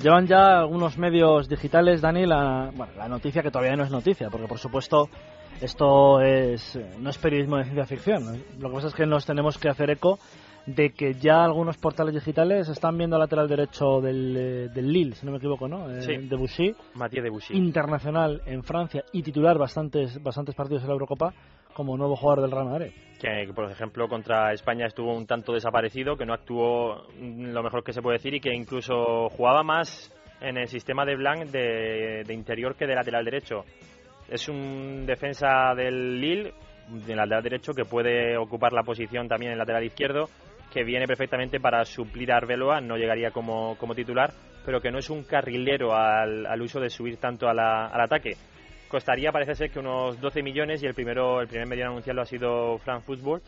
[0.03, 4.49] llevan ya algunos medios digitales, Dani, la, la noticia que todavía no es noticia, porque
[4.49, 5.11] por supuesto
[5.61, 8.43] esto es no es periodismo de ciencia ficción.
[8.59, 10.19] Lo que pasa es que nos tenemos que hacer eco
[10.67, 15.15] de que ya algunos portales digitales están viendo al lateral derecho del, eh, del Lille,
[15.15, 15.91] si no me equivoco, ¿no?
[15.91, 16.17] Eh, Sí.
[16.17, 17.57] De Bouchy, Matías de Bouchy.
[17.57, 21.33] internacional en Francia y titular bastantes, bastantes partidos en la Eurocopa
[21.75, 22.93] como nuevo jugador del Real Madrid.
[23.21, 27.93] que por ejemplo contra España estuvo un tanto desaparecido, que no actuó lo mejor que
[27.93, 32.35] se puede decir y que incluso jugaba más en el sistema de Blanc de, de
[32.35, 33.65] interior que de lateral derecho.
[34.29, 36.55] Es un defensa del Lille,
[36.89, 40.29] de lateral derecho, que puede ocupar la posición también en lateral izquierdo,
[40.73, 44.31] que viene perfectamente para suplir a Arbeloa, no llegaría como, como titular,
[44.65, 48.01] pero que no es un carrilero al, al uso de subir tanto a la- al
[48.03, 48.33] ataque.
[48.89, 52.23] Costaría, parece ser, que unos 12 millones y el primero el primer medio en anunciarlo
[52.23, 53.41] ha sido France Football,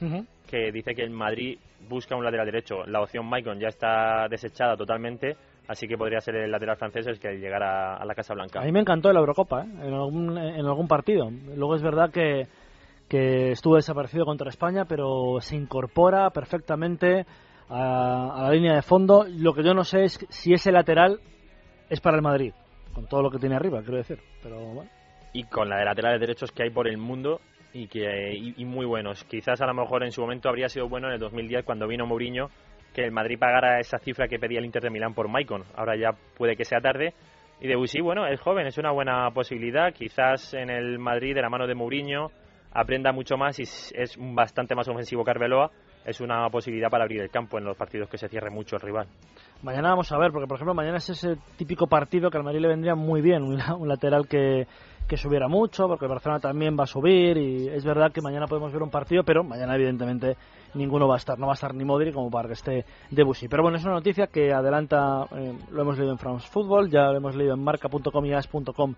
[0.49, 1.59] que dice que el Madrid
[1.89, 2.85] busca un lateral derecho.
[2.87, 7.19] La opción Maicon ya está desechada totalmente, así que podría ser el lateral francés el
[7.19, 8.61] que llegara a la Casa Blanca.
[8.61, 9.69] A mí me encantó la Eurocopa, ¿eh?
[9.83, 11.29] en, algún, en algún partido.
[11.57, 12.47] Luego es verdad que,
[13.09, 17.27] que estuvo desaparecido contra España, pero se incorpora perfectamente
[17.69, 19.27] a, la línea de fondo.
[19.29, 21.21] Lo que yo no sé es si ese lateral
[21.89, 22.53] es para el Madrid,
[22.95, 24.19] con todo lo que tiene arriba, quiero decir.
[24.43, 24.85] Pero
[25.33, 27.41] y con la de laterales derechos que hay por el mundo
[27.73, 29.25] y que y, muy buenos.
[29.25, 32.07] Quizás a lo mejor en su momento habría sido bueno en el 2010 cuando vino
[32.07, 32.49] Mourinho
[32.93, 35.65] que el Madrid pagara esa cifra que pedía el Inter de Milán por Maicon.
[35.75, 37.15] Ahora ya puede que sea tarde.
[37.61, 39.95] Y Debussy, bueno, es joven, es una buena posibilidad.
[39.95, 42.31] Quizás en el Madrid, de la mano de Mourinho,
[42.75, 45.71] aprenda mucho más y es bastante más ofensivo que Arbeloa.
[46.05, 48.83] Es una posibilidad para abrir el campo en los partidos que se cierre mucho el
[48.83, 49.07] rival.
[49.63, 52.61] Mañana vamos a ver, porque por ejemplo mañana es ese típico partido que al Madrid
[52.61, 54.67] le vendría muy bien, un, la- un lateral que,
[55.07, 58.49] que subiera mucho, porque el Barcelona también va a subir y es verdad que mañana
[58.49, 60.37] podemos ver un partido, pero mañana evidentemente
[60.75, 63.47] ninguno va a estar, no va a estar ni Modric como para que esté Debussy.
[63.47, 67.13] Pero bueno, es una noticia que adelanta, eh, lo hemos leído en France Football, ya
[67.13, 68.95] lo hemos leído en marca.com y as.com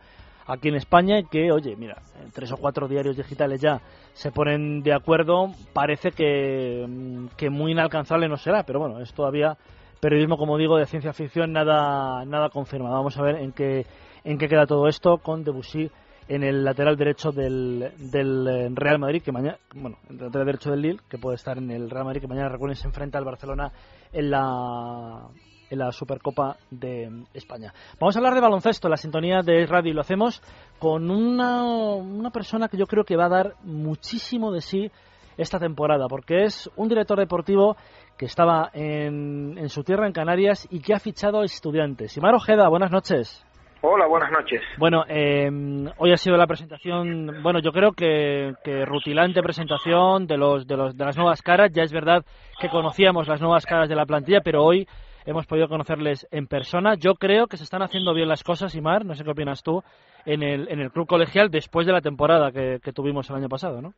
[0.47, 3.81] aquí en España y que, oye, mira, en tres o cuatro diarios digitales ya
[4.13, 9.13] se ponen de acuerdo, parece que, mm, que muy inalcanzable no será, pero bueno, es
[9.13, 9.57] todavía
[10.01, 12.95] periodismo, como digo, de ciencia ficción, nada, nada confirmado.
[12.95, 13.87] Vamos a ver en qué,
[14.23, 15.91] en qué queda todo esto con Debussy
[16.29, 20.71] en el lateral derecho del, del eh, Real Madrid, que mañana, bueno, el lateral derecho
[20.71, 23.25] del Lille, que puede estar en el Real Madrid, que mañana recuerden se enfrenta al
[23.25, 23.73] Barcelona
[24.13, 25.29] en la
[25.71, 27.73] en la Supercopa de España.
[28.01, 30.43] Vamos a hablar de baloncesto, la sintonía de radio y lo hacemos
[30.79, 34.91] con una, una persona que yo creo que va a dar muchísimo de sí
[35.37, 37.77] esta temporada, porque es un director deportivo
[38.17, 42.17] que estaba en, en su tierra, en Canarias, y que ha fichado a estudiantes.
[42.17, 43.45] Imar Ojeda, buenas noches.
[43.87, 44.63] Hola, buenas noches.
[44.79, 45.51] Bueno, eh,
[45.99, 50.75] hoy ha sido la presentación, bueno, yo creo que, que rutilante presentación de, los, de,
[50.75, 51.71] los, de las nuevas caras.
[51.71, 52.25] Ya es verdad
[52.59, 54.87] que conocíamos las nuevas caras de la plantilla, pero hoy
[55.27, 56.95] hemos podido conocerles en persona.
[56.95, 59.83] Yo creo que se están haciendo bien las cosas, Imar, no sé qué opinas tú,
[60.25, 63.49] en el, en el club colegial después de la temporada que, que tuvimos el año
[63.49, 63.95] pasado, ¿no?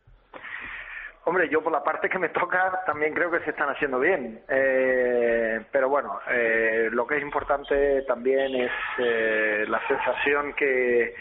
[1.28, 4.42] Hombre, yo por la parte que me toca también creo que se están haciendo bien.
[4.48, 11.16] Eh, pero bueno, eh, lo que es importante también es eh, la sensación que,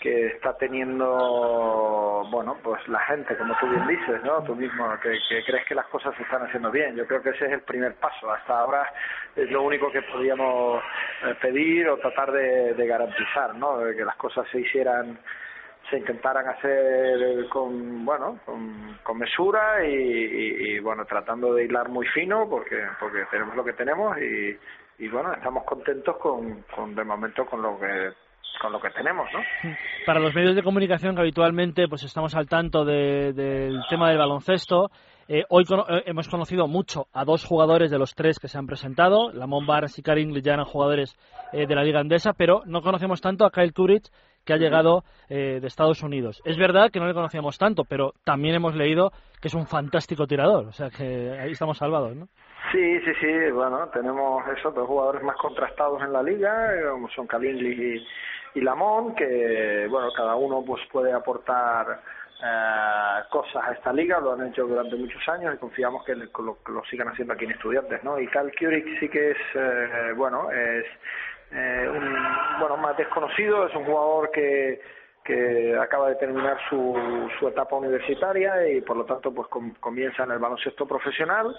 [0.00, 4.42] que está teniendo, bueno, pues la gente, como tú bien dices, ¿no?
[4.44, 6.94] Tú mismo, que, que crees que las cosas se están haciendo bien.
[6.96, 8.30] Yo creo que ese es el primer paso.
[8.30, 8.92] Hasta ahora
[9.34, 10.82] es lo único que podíamos
[11.24, 13.80] eh, pedir o tratar de, garantizar, ¿no?
[13.96, 15.18] Que las cosas se hicieran
[15.90, 21.88] se intentaran hacer con bueno con, con mesura y, y, y, bueno tratando de hilar
[21.88, 24.58] muy fino porque porque tenemos lo que tenemos y,
[24.98, 28.12] y bueno estamos contentos con, con de momento con lo que
[28.60, 29.40] con lo que tenemos no
[30.06, 34.18] Para los medios de comunicación que habitualmente pues estamos al tanto de- del tema del
[34.18, 34.90] baloncesto,
[35.28, 38.56] eh, hoy cono- eh, hemos conocido mucho a dos jugadores de los tres que se
[38.58, 39.30] han presentado.
[39.32, 41.14] Lamont Barnes y Karim ya eran jugadores
[41.52, 44.10] eh, de la Liga Andesa, pero no conocemos tanto a Kyle Courage
[44.44, 46.40] que ha llegado eh, de Estados Unidos.
[46.46, 50.26] Es verdad que no le conocíamos tanto, pero también hemos leído que es un fantástico
[50.26, 52.28] tirador, o sea que ahí estamos salvados, ¿no?
[52.72, 57.08] Sí, sí, sí, bueno, tenemos esos dos jugadores más contrastados en la liga, eh, como
[57.10, 58.04] son Kalingli
[58.54, 62.00] y, Lamont, que, bueno, cada uno pues puede aportar
[62.44, 66.58] eh, cosas a esta liga, lo han hecho durante muchos años y confiamos que, lo,
[66.66, 68.20] lo sigan haciendo aquí en Estudiantes, ¿no?
[68.20, 70.84] Y Cal Curic sí que es, eh, bueno, es
[71.50, 72.16] eh, un,
[72.60, 74.80] bueno, más desconocido, es un jugador que
[75.28, 76.96] que acaba de terminar su,
[77.38, 81.54] su etapa universitaria y por lo tanto pues com- comienza en el baloncesto profesional.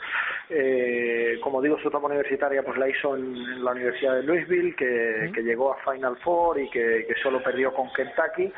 [0.49, 4.75] Eh, como digo su etapa universitaria pues la hizo en, en la Universidad de Louisville
[4.75, 8.51] que, que llegó a Final Four y que, que solo perdió con Kentucky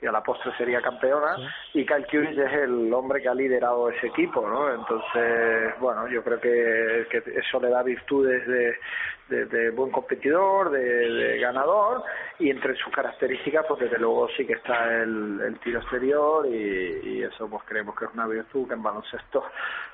[0.00, 1.36] que a la postre sería campeona.
[1.72, 4.68] Y Kyle Curry es el hombre que ha liderado ese equipo ¿no?
[4.74, 8.74] entonces bueno yo creo que, que eso le da virtudes de,
[9.28, 12.02] de, de buen competidor, de, de ganador,
[12.38, 17.00] y entre sus características, pues desde luego sí que está el, el tiro exterior, y,
[17.04, 19.44] y eso pues creemos que es una virtud que en baloncesto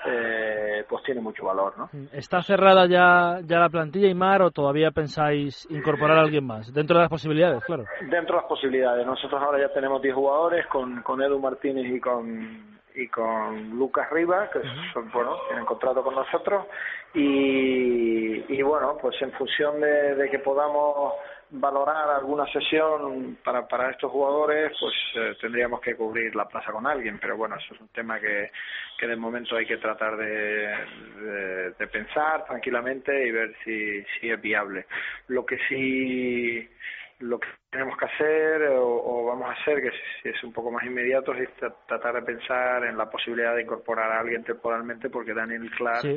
[0.07, 1.89] eh, pues tiene mucho valor, ¿no?
[2.13, 6.73] ¿Está cerrada ya, ya la plantilla, Imar, o todavía pensáis incorporar a alguien más?
[6.73, 7.85] Dentro de las posibilidades, claro.
[8.01, 12.01] Dentro de las posibilidades, nosotros ahora ya tenemos 10 jugadores con, con Edu Martínez y
[12.01, 14.61] con y con Lucas Rivas, que
[14.93, 16.67] son, bueno, tienen contrato con nosotros,
[17.15, 21.15] y, y bueno, pues en función de, de que podamos
[21.55, 26.87] valorar alguna sesión para, para estos jugadores, pues eh, tendríamos que cubrir la plaza con
[26.87, 28.51] alguien, pero bueno, eso es un tema que,
[28.99, 30.27] que de momento hay que tratar de,
[31.21, 34.87] de, de pensar tranquilamente y ver si, si es viable.
[35.29, 36.69] Lo que sí
[37.19, 39.91] lo que tenemos que hacer o, o vamos a hacer, que
[40.23, 43.63] si es un poco más inmediato, es tra- tratar de pensar en la posibilidad de
[43.63, 46.17] incorporar a alguien temporalmente porque Daniel Clark Sí.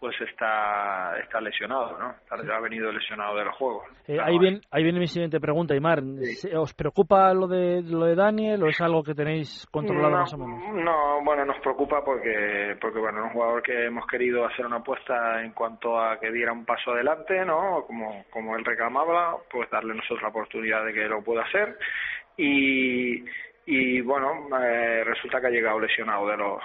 [0.00, 2.14] pues está está lesionado, ¿no?
[2.30, 3.84] Ha venido lesionado de los juegos.
[4.08, 6.00] Eh, ahí, viene, ahí viene mi siguiente pregunta, Imar.
[6.40, 10.18] ¿Se- ¿Os preocupa lo de, lo de Daniel o es algo que tenéis controlado no,
[10.20, 10.74] más o menos?
[10.74, 14.76] No, bueno, nos preocupa porque, porque bueno, es un jugador que hemos querido hacer una
[14.76, 17.84] apuesta en cuanto a que diera un paso adelante, ¿no?
[17.86, 21.78] Como, como él reclamaba, pues darle nosotros la oportunidad de que lo pueda hacer.
[22.36, 23.24] Y,
[23.66, 26.62] y bueno, eh, resulta que ha llegado lesionado de los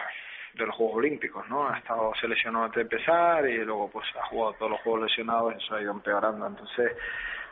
[0.53, 1.69] de los Juegos Olímpicos, ¿no?
[1.69, 5.03] Ha estado se lesionó antes de empezar y luego pues ha jugado todos los Juegos
[5.03, 6.47] lesionados y eso ha ido empeorando.
[6.47, 6.91] Entonces,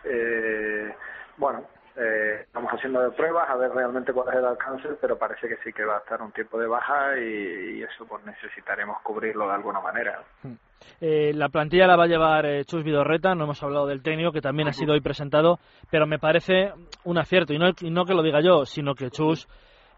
[0.04, 0.94] eh,
[1.38, 1.64] bueno,
[1.98, 5.74] eh, estamos haciendo pruebas a ver realmente cuál es el alcance, pero parece que sí
[5.74, 9.54] que va a estar un tiempo de baja y, y eso pues necesitaremos cubrirlo de
[9.56, 10.22] alguna manera.
[11.02, 14.32] Eh, la plantilla la va a llevar eh, Chus Vidorreta, no hemos hablado del técnico,
[14.32, 15.60] que también ha sido hoy presentado,
[15.92, 16.72] pero me parece
[17.04, 19.48] un acierto, y no, y no que lo diga yo, sino que Chus,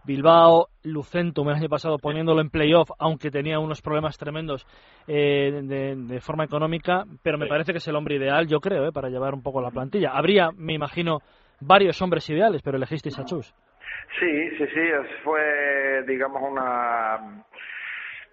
[0.05, 4.65] Bilbao, Lucentum el año pasado poniéndolo en playoff, aunque tenía unos problemas tremendos
[5.07, 8.87] eh, de, de forma económica, pero me parece que es el hombre ideal, yo creo,
[8.87, 10.11] eh, para llevar un poco la plantilla.
[10.13, 11.19] Habría, me imagino,
[11.59, 13.53] varios hombres ideales, pero elegisteis a Chus.
[14.19, 14.81] Sí, sí, sí,
[15.23, 17.43] fue, digamos, una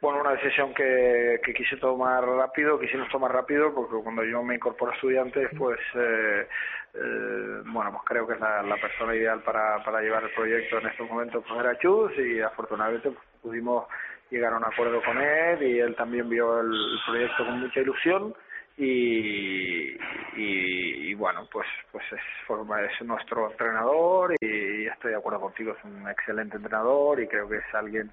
[0.00, 4.54] bueno, una decisión que, que quise tomar rápido, quisimos tomar rápido, porque cuando yo me
[4.56, 6.46] incorporo a estudiantes, pues, eh,
[6.94, 10.86] eh, bueno, pues creo que es la, persona ideal para, para llevar el proyecto en
[10.86, 13.86] estos momentos, pues era Chus, y afortunadamente pues, pudimos
[14.30, 18.34] llegar a un acuerdo con él, y él también vio el proyecto con mucha ilusión,
[18.76, 19.92] y,
[20.36, 25.84] y, y bueno, pues, pues es, es nuestro entrenador, y estoy de acuerdo contigo, es
[25.84, 28.10] un excelente entrenador, y creo que es alguien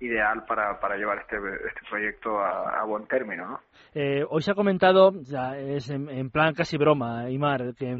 [0.00, 3.60] ideal para, para llevar este, este proyecto a, a buen término, ¿no?
[3.94, 7.96] Eh, hoy se ha comentado, ya es en, en plan casi broma, Imar, que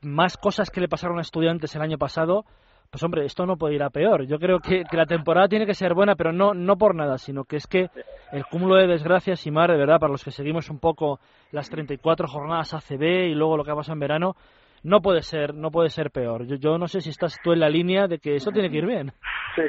[0.00, 2.44] más cosas que le pasaron a estudiantes el año pasado,
[2.94, 4.24] pues hombre, esto no puede ir a peor.
[4.24, 7.42] Yo creo que, la temporada tiene que ser buena, pero no, no por nada, sino
[7.42, 7.88] que es que
[8.30, 11.18] el cúmulo de desgracias, Imar, de verdad, para los que seguimos un poco
[11.50, 14.36] las 34 jornadas ACB y luego lo que ha pasado en verano,
[14.84, 16.46] no puede ser, no puede ser peor.
[16.46, 18.76] Yo, yo no sé si estás tú en la línea de que eso tiene que
[18.76, 19.10] ir bien.
[19.56, 19.62] Sí,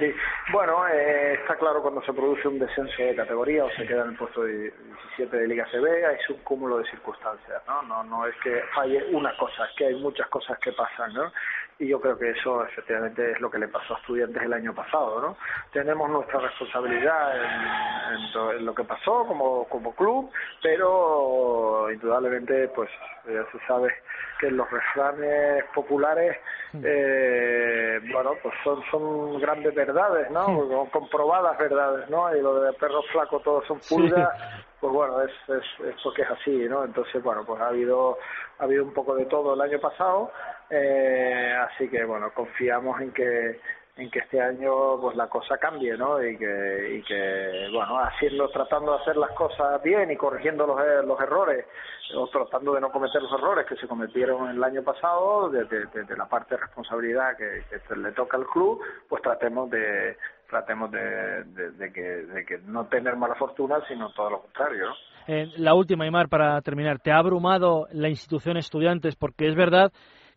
[0.52, 4.10] bueno, eh, está claro cuando se produce un descenso de categoría o se queda en
[4.10, 4.72] el puesto de
[5.18, 7.82] 17 de Liga CB, es un cúmulo de circunstancias, ¿no?
[7.84, 11.32] No, no es que falle una cosa, es que hay muchas cosas que pasan, ¿no?
[11.78, 14.74] Y yo creo que eso efectivamente es lo que le pasó a estudiantes el año
[14.74, 15.38] pasado, ¿no?
[15.74, 20.32] Tenemos nuestra responsabilidad en, en to- en lo que pasó como, como club,
[20.64, 22.90] pero indudablemente, pues
[23.28, 23.94] ya se sabe
[24.40, 26.38] que los refranes populares
[26.84, 33.02] eh, bueno pues son son grandes verdades no comprobadas verdades no y lo de perro
[33.14, 34.30] flaco todos son pulgas
[34.80, 38.18] pues bueno es, es es porque es así no entonces bueno pues ha habido
[38.60, 40.32] ha habido un poco de todo el año pasado
[40.70, 43.60] eh, así que bueno confiamos en que
[43.98, 48.50] en que este año pues la cosa cambie no y que y que bueno haciendo
[48.50, 51.66] tratando de hacer las cosas bien y corrigiendo los, er- los errores
[52.14, 56.04] o tratando de no cometer los errores que se cometieron el año pasado desde de,
[56.04, 60.18] de la parte de responsabilidad que, que le toca al club pues tratemos de
[60.50, 64.86] tratemos de, de, de que de que no tener mala fortuna sino todo lo contrario
[64.90, 64.96] ¿no?
[65.28, 67.00] Eh, la última, Imar, para terminar.
[67.00, 69.16] ¿Te ha abrumado la institución estudiantes?
[69.16, 69.92] Porque es verdad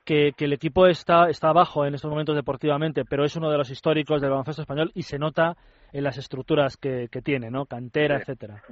[0.06, 3.58] que, que el equipo está, está abajo en estos momentos deportivamente, pero es uno de
[3.58, 5.56] los históricos del baloncesto español y se nota
[5.92, 7.66] en las estructuras que, que tiene, ¿no?
[7.66, 8.22] Cantera, Sí.
[8.22, 8.62] etcétera.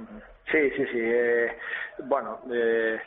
[0.51, 0.99] Sí, sí, sí.
[0.99, 1.55] eh,
[2.05, 2.97] bueno, eh,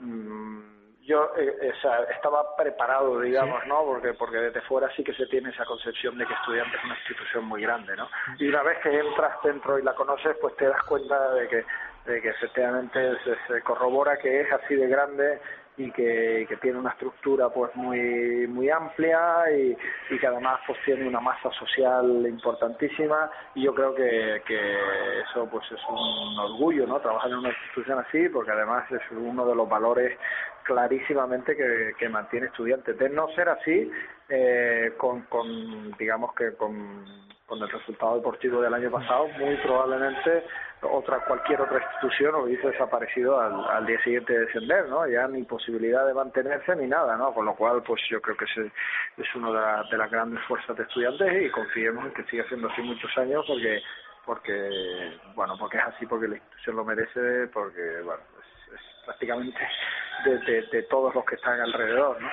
[0.00, 0.60] mm,
[1.04, 3.84] yo eh, eh, o sea, estaba preparado, digamos, ¿no?
[3.84, 6.94] Porque porque desde fuera sí que se tiene esa concepción de que estudiante es una
[6.94, 8.08] institución muy grande, ¿no?
[8.38, 11.64] Y una vez que entras dentro y la conoces, pues te das cuenta de que
[12.06, 15.40] de que efectivamente se, se corrobora que es así de grande
[15.76, 19.76] y que, que tiene una estructura pues muy muy amplia y,
[20.10, 23.30] y que además pues tiene una masa social importantísima.
[23.54, 24.74] Y yo creo que, que
[25.22, 29.46] eso pues es un orgullo no trabajar en una institución así porque además es uno
[29.46, 30.16] de los valores
[30.62, 32.96] clarísimamente que, que mantiene estudiantes.
[32.98, 33.90] De no ser así
[34.28, 37.04] eh, con, con digamos que con,
[37.46, 40.44] con el resultado deportivo del año pasado muy probablemente
[40.82, 45.06] otra cualquier otra institución hubiese desaparecido al, al día siguiente de descender, ¿no?
[45.06, 47.32] Ya ni posibilidad de mantenerse ni nada, ¿no?
[47.32, 48.70] Con lo cual, pues yo creo que ese
[49.16, 52.44] es una de, la- de las grandes fuerzas de estudiantes y confiemos en que siga
[52.48, 53.82] siendo así muchos años porque
[54.26, 59.58] porque bueno porque es así porque la institución lo merece porque bueno es, es prácticamente
[60.24, 62.28] de, de, de todos los que están alrededor, ¿no?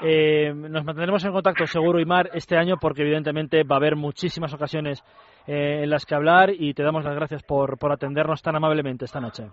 [0.00, 4.54] Eh, nos mantendremos en contacto seguro, Imar, este año porque evidentemente va a haber muchísimas
[4.54, 5.02] ocasiones
[5.46, 9.04] eh, en las que hablar y te damos las gracias por, por atendernos tan amablemente
[9.04, 9.44] esta noche.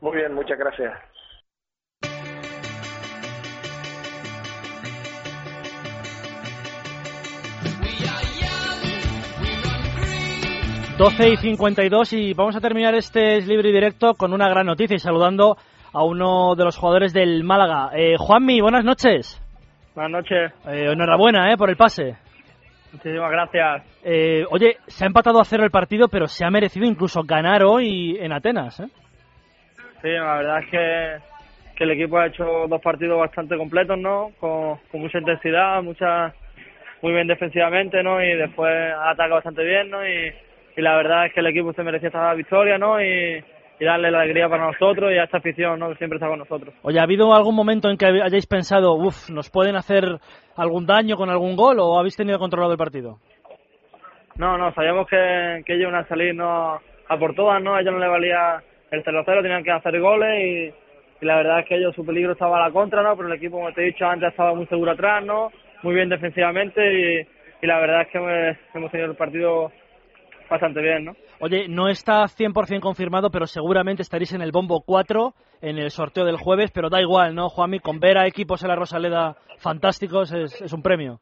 [0.00, 0.92] Muy bien, muchas gracias.
[11.02, 14.66] 12 y 52 y vamos a terminar este es libre y directo con una gran
[14.66, 15.56] noticia y saludando
[15.92, 17.90] a uno de los jugadores del Málaga.
[17.92, 19.41] Eh, Juanmi, buenas noches.
[19.94, 20.52] Buenas noches.
[20.66, 22.16] Eh, enhorabuena eh, por el pase.
[22.92, 23.82] Muchísimas gracias.
[24.04, 27.62] Eh, oye, se ha empatado a cero el partido, pero se ha merecido incluso ganar
[27.62, 28.80] hoy en Atenas.
[28.80, 28.86] ¿eh?
[30.02, 34.30] Sí, la verdad es que, que el equipo ha hecho dos partidos bastante completos, ¿no?
[34.40, 36.34] Con, con mucha intensidad, mucha
[37.02, 38.22] muy bien defensivamente, ¿no?
[38.22, 40.06] Y después ha atacado bastante bien, ¿no?
[40.06, 40.32] Y,
[40.76, 43.02] y la verdad es que el equipo se merecía esta victoria, ¿no?
[43.02, 43.42] Y,
[43.80, 45.88] y darle la alegría para nosotros y a esta afición, ¿no?
[45.88, 46.74] Que siempre está con nosotros.
[46.82, 50.04] Oye, ¿ha habido algún momento en que hayáis pensado, uff, nos pueden hacer
[50.56, 53.18] algún daño con algún gol o habéis tenido controlado el partido?
[54.36, 56.78] No, no, sabíamos que, que ellos iban a salir ¿no?
[57.08, 57.74] a por todas, ¿no?
[57.74, 61.60] A ellos no les valía el 0-0, tenían que hacer goles y, y la verdad
[61.60, 63.16] es que ellos su peligro estaba a la contra, ¿no?
[63.16, 65.50] Pero el equipo, como te he dicho antes, estaba muy seguro atrás, ¿no?
[65.82, 67.26] Muy bien defensivamente y,
[67.62, 69.72] y la verdad es que hemos, hemos tenido el partido
[70.48, 71.16] bastante bien, ¿no?
[71.44, 76.24] Oye, no está 100% confirmado, pero seguramente estaréis en el bombo 4 en el sorteo
[76.24, 77.80] del jueves, pero da igual, ¿no, Juanmi?
[77.80, 81.18] Con ver a equipos en la Rosaleda fantásticos es, es un premio.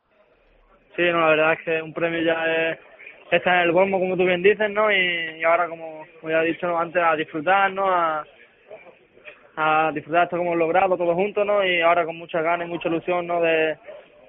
[0.94, 2.78] Sí, no, la verdad es que un premio ya es
[3.30, 4.92] está en el bombo, como tú bien dices, ¿no?
[4.92, 7.90] Y, ahora, como, como ya he dicho antes, a disfrutar, ¿no?
[7.90, 8.22] A,
[9.56, 11.64] a disfrutar esto que hemos logrado todos juntos, ¿no?
[11.64, 13.40] Y ahora con muchas ganas y mucha ilusión, ¿no?
[13.40, 13.78] De,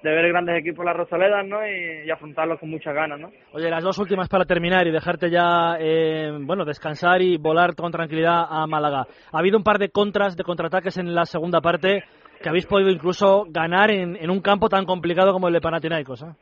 [0.02, 1.66] de ver grandes equipos en las Rosaledas, ¿no?
[1.66, 3.30] Y, y afrontarlos con muchas ganas, ¿no?
[3.52, 7.92] Oye, las dos últimas para terminar y dejarte ya, eh, bueno, descansar y volar con
[7.92, 9.06] tranquilidad a Málaga.
[9.32, 12.04] Ha habido un par de contras, de contraataques en la segunda parte
[12.42, 16.22] que habéis podido incluso ganar en, en un campo tan complicado como el de Panathinaikos,
[16.22, 16.34] ¿eh?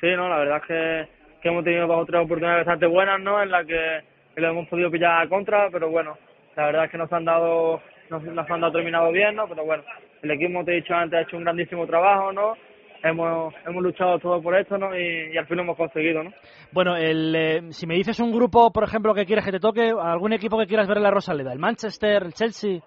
[0.00, 3.20] Sí, no, la verdad es que que hemos tenido dos o tres oportunidades bastante buenas,
[3.20, 3.42] ¿no?
[3.42, 4.02] En las que
[4.36, 6.16] lo hemos podido pillar a contra, pero bueno,
[6.56, 9.46] la verdad es que nos han dado, nos, nos han dado terminado bien, ¿no?
[9.48, 9.82] Pero bueno,
[10.22, 12.54] el equipo, te he dicho antes, ha hecho un grandísimo trabajo, ¿no?
[13.02, 14.96] Hemos, hemos luchado todo por esto, ¿no?
[14.96, 16.30] Y, y al fin lo hemos conseguido, ¿no?
[16.72, 19.92] Bueno, el, eh, si me dices un grupo, por ejemplo, que quieres que te toque,
[20.00, 22.80] algún equipo que quieras ver en la Rosaleda, el Manchester, el Chelsea.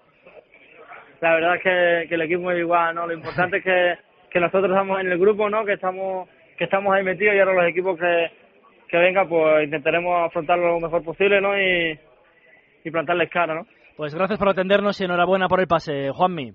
[1.22, 3.06] la verdad es que, que el equipo es igual, ¿no?
[3.06, 3.94] Lo importante es que,
[4.30, 5.64] que nosotros estamos en el grupo, ¿no?
[5.64, 8.30] Que estamos que estamos ahí metidos y ahora los equipos que,
[8.88, 11.58] que vengan, pues intentaremos afrontarlo lo mejor posible, ¿no?
[11.58, 11.98] Y,
[12.84, 13.66] y plantarles cara, ¿no?
[13.96, 16.52] Pues gracias por atendernos y enhorabuena por el pase, Juanmi.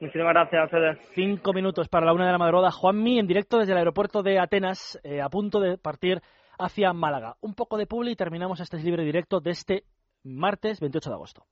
[0.00, 0.98] Muchísimas gracias ustedes.
[1.14, 2.70] Cinco minutos para la una de la madrugada.
[2.70, 6.20] Juanmi en directo desde el aeropuerto de Atenas, eh, a punto de partir
[6.58, 7.36] hacia Málaga.
[7.40, 9.84] Un poco de publi y terminamos este libre directo de este
[10.22, 11.44] martes 28 de agosto.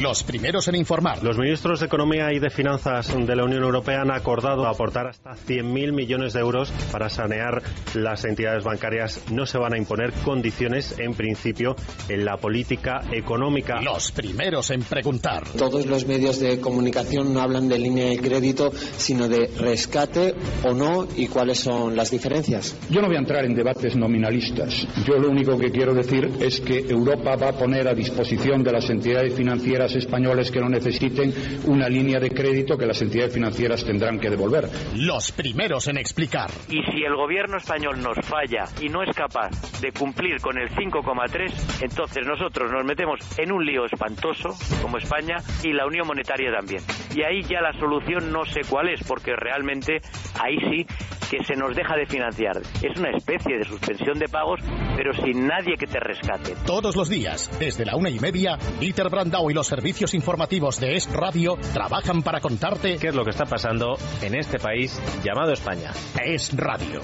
[0.00, 1.22] Los primeros en informar.
[1.22, 5.30] Los ministros de Economía y de Finanzas de la Unión Europea han acordado aportar hasta
[5.34, 7.62] 100.000 millones de euros para sanear
[7.94, 9.22] las entidades bancarias.
[9.30, 11.76] No se van a imponer condiciones, en principio,
[12.08, 13.80] en la política económica.
[13.82, 15.44] Los primeros en preguntar.
[15.56, 20.34] Todos los medios de comunicación no hablan de línea de crédito, sino de rescate
[20.64, 22.76] o no y cuáles son las diferencias.
[22.90, 24.88] Yo no voy a entrar en debates nominalistas.
[25.06, 28.72] Yo lo único que quiero decir es que Europa va a poner a disposición de
[28.72, 31.32] las entidades financieras españoles que lo necesiten
[31.66, 34.68] una línea de crédito que las entidades financieras tendrán que devolver.
[34.94, 36.50] Los primeros en explicar.
[36.68, 40.70] Y si el gobierno español nos falla y no es capaz de cumplir con el
[40.70, 46.52] 5,3, entonces nosotros nos metemos en un lío espantoso como España y la Unión Monetaria
[46.52, 46.82] también.
[47.14, 50.00] Y ahí ya la solución no sé cuál es, porque realmente
[50.40, 50.86] ahí sí
[51.30, 52.58] que se nos deja de financiar.
[52.82, 54.60] Es una especie de suspensión de pagos,
[54.96, 56.54] pero sin nadie que te rescate.
[56.66, 60.94] Todos los días, desde la una y media, Dieter Brandau y los servicios informativos de
[60.94, 65.52] Es Radio trabajan para contarte qué es lo que está pasando en este país llamado
[65.52, 65.90] España.
[66.24, 67.00] Es Radio.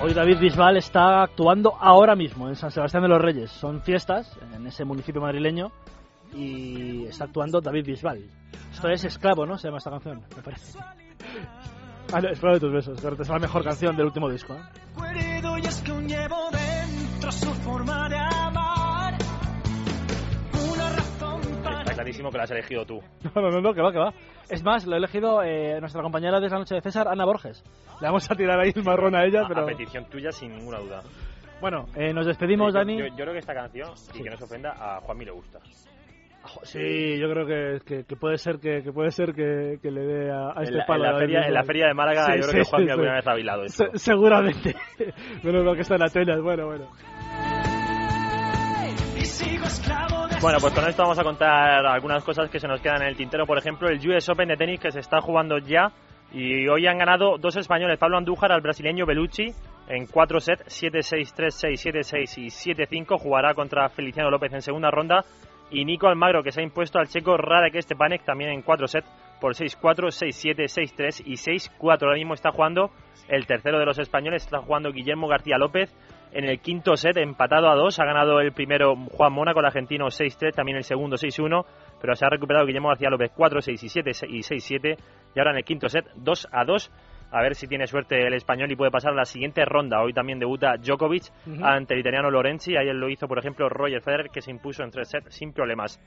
[0.00, 3.50] Hoy David Bisbal está actuando ahora mismo en San Sebastián de los Reyes.
[3.50, 5.72] Son fiestas en ese municipio madrileño
[6.34, 8.24] y está actuando David Bisbal.
[8.72, 9.58] Esto es Esclavo, ¿no?
[9.58, 10.78] Se llama esta canción, me parece.
[12.12, 13.00] Ah, no, Esclavo de tus besos.
[13.00, 14.54] correcto, Es la mejor canción del último disco.
[14.54, 14.60] ¿eh?
[15.62, 19.14] y es que llevo dentro su forma de amar.
[20.72, 23.00] Una razón para Está clarísimo que lo has elegido tú.
[23.34, 24.12] No, no, no, que va, que va.
[24.48, 27.62] Es más, lo ha elegido eh, nuestra compañera de esa noche de César, Ana Borges.
[28.00, 29.62] Le vamos a tirar ahí el marrón a ella, A- pero...
[29.62, 31.02] A petición tuya, sin ninguna duda.
[31.60, 32.98] Bueno, eh, nos despedimos, yo, Dani.
[32.98, 35.60] Yo, yo creo que esta canción, y que no se ofenda, a Juanmi le gusta.
[36.64, 40.30] Sí, yo creo que, que, que puede ser que, que puede ser que, le dé
[40.30, 42.32] a, a En este la, palo en, la feria, en la feria de Málaga, Sí,
[42.32, 43.84] yo creo sí, que Juanmi sí, alguna vez ha bailado esto.
[43.92, 44.74] Se- seguramente.
[45.44, 46.88] Menos lo que está en Atenas, bueno, bueno.
[50.40, 53.16] Bueno, pues con esto vamos a contar algunas cosas que se nos quedan en el
[53.16, 53.46] tintero.
[53.46, 55.92] Por ejemplo, el US Open de tenis que se está jugando ya.
[56.32, 59.52] Y hoy han ganado dos españoles, Pablo Andújar al brasileño Bellucci
[59.88, 63.18] en cuatro sets, 7-6, 3-6, 7-6 y 7-5.
[63.20, 65.24] Jugará contra Feliciano López en segunda ronda.
[65.72, 69.08] Y Nico Almagro, que se ha impuesto al checo Radek Stepanek también en cuatro sets
[69.40, 72.02] por 6-4, 6-7, 6-3 y 6-4.
[72.02, 72.90] Ahora mismo está jugando
[73.28, 75.92] el tercero de los españoles, está jugando Guillermo García López
[76.32, 77.98] en el quinto set, empatado a dos.
[77.98, 81.64] Ha ganado el primero Juan Mónaco, el argentino 6-3, también el segundo 6-1,
[82.00, 84.96] pero se ha recuperado Guillermo García López 4-6 y 7 y 6-7.
[85.34, 86.90] Y ahora en el quinto set, 2 a 2.
[87.32, 90.02] A ver si tiene suerte el español y puede pasar a la siguiente ronda.
[90.02, 91.24] Hoy también debuta Djokovic
[91.62, 92.76] ante el italiano Lorenzi.
[92.76, 95.98] Ayer lo hizo, por ejemplo, Roger Federer, que se impuso en tres sets sin problemas.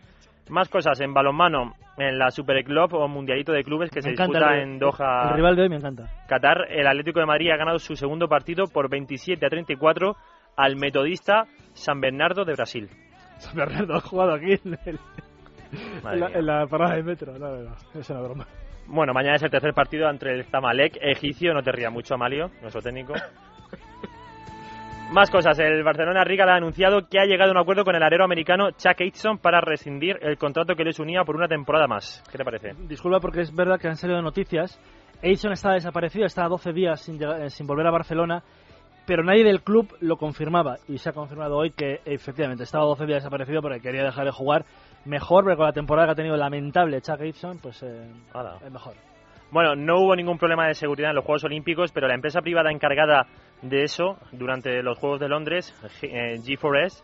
[0.50, 4.10] Más cosas en balonmano, en la Super Club o Mundialito de Clubes que Me se
[4.12, 5.30] disputa el- en Doha.
[5.30, 6.04] El rival de hoy me encanta.
[6.28, 10.16] Qatar, el Atlético de Madrid ha ganado su segundo partido por 27 a 34
[10.56, 12.88] al metodista San Bernardo de Brasil.
[13.40, 15.00] San Bernardo ha jugado aquí en, el-
[16.04, 16.38] Madre en la, mía.
[16.38, 17.34] en la parada de metro.
[17.40, 18.46] No, no, no, es una broma.
[18.88, 21.54] Bueno, mañana es el tercer partido entre el Zamalek egipcio.
[21.54, 23.14] No te rías mucho, Amalio, nuestro técnico.
[25.12, 25.58] Más cosas.
[25.60, 28.72] El Barcelona Riga ha anunciado que ha llegado a un acuerdo con el alero americano
[28.72, 32.24] Chuck Aitson para rescindir el contrato que les unía por una temporada más.
[32.32, 32.74] ¿Qué te parece?
[32.88, 34.80] Disculpa porque es verdad que han salido noticias.
[35.22, 38.44] Edison está desaparecido, está 12 días sin, eh, sin volver a Barcelona,
[39.06, 40.78] pero nadie del club lo confirmaba.
[40.88, 44.32] Y se ha confirmado hoy que efectivamente estaba 12 días desaparecido porque quería dejar de
[44.32, 44.66] jugar.
[45.06, 48.08] Mejor, pero con la temporada que ha tenido lamentable Chuck Edson, pues eh,
[48.66, 48.94] es mejor.
[49.52, 52.72] Bueno, no hubo ningún problema de seguridad en los Juegos Olímpicos, pero la empresa privada
[52.72, 53.28] encargada
[53.62, 57.04] de eso durante los Juegos de Londres, G- eh, G4S,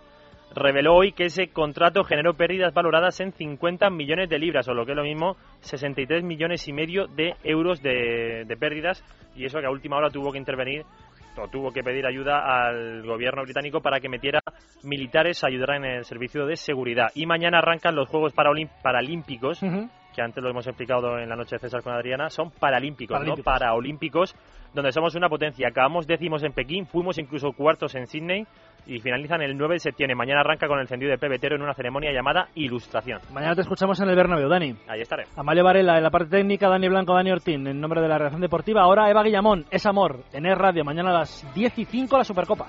[0.56, 4.86] reveló hoy que ese contrato generó pérdidas valoradas en 50 millones de libras, o lo
[4.86, 9.02] que es lo mismo, 63 millones y medio de euros de, de pérdidas,
[9.36, 10.84] y eso que a última hora tuvo que intervenir
[11.38, 14.40] o tuvo que pedir ayuda al gobierno británico para que metiera
[14.84, 17.10] militares a ayudar en el servicio de seguridad.
[17.16, 19.62] Y mañana arrancan los Juegos Paralímpicos,
[20.16, 23.46] que antes lo hemos explicado en la noche de César con Adriana, son paralímpicos, Paralímpicos.
[23.46, 24.36] no paraolímpicos,
[24.74, 25.68] donde somos una potencia.
[25.70, 28.46] Acabamos décimos en Pekín, fuimos incluso cuartos en Sydney
[28.88, 30.16] y finalizan el 9 de septiembre.
[30.16, 33.20] Mañana arranca con el encendido de pebetero en una ceremonia llamada Ilustración.
[33.34, 34.76] Mañana te escuchamos en el Bernabéu, Dani.
[34.88, 35.26] Ahí estaré.
[35.36, 38.42] Amalio Varela en la parte técnica, Dani Blanco, Dani Ortín en nombre de la redacción
[38.42, 38.82] deportiva.
[38.82, 40.84] Ahora Eva Guillamón, Es Amor, en Es Radio.
[40.84, 42.68] Mañana a las 10 y 5 la Supercopa.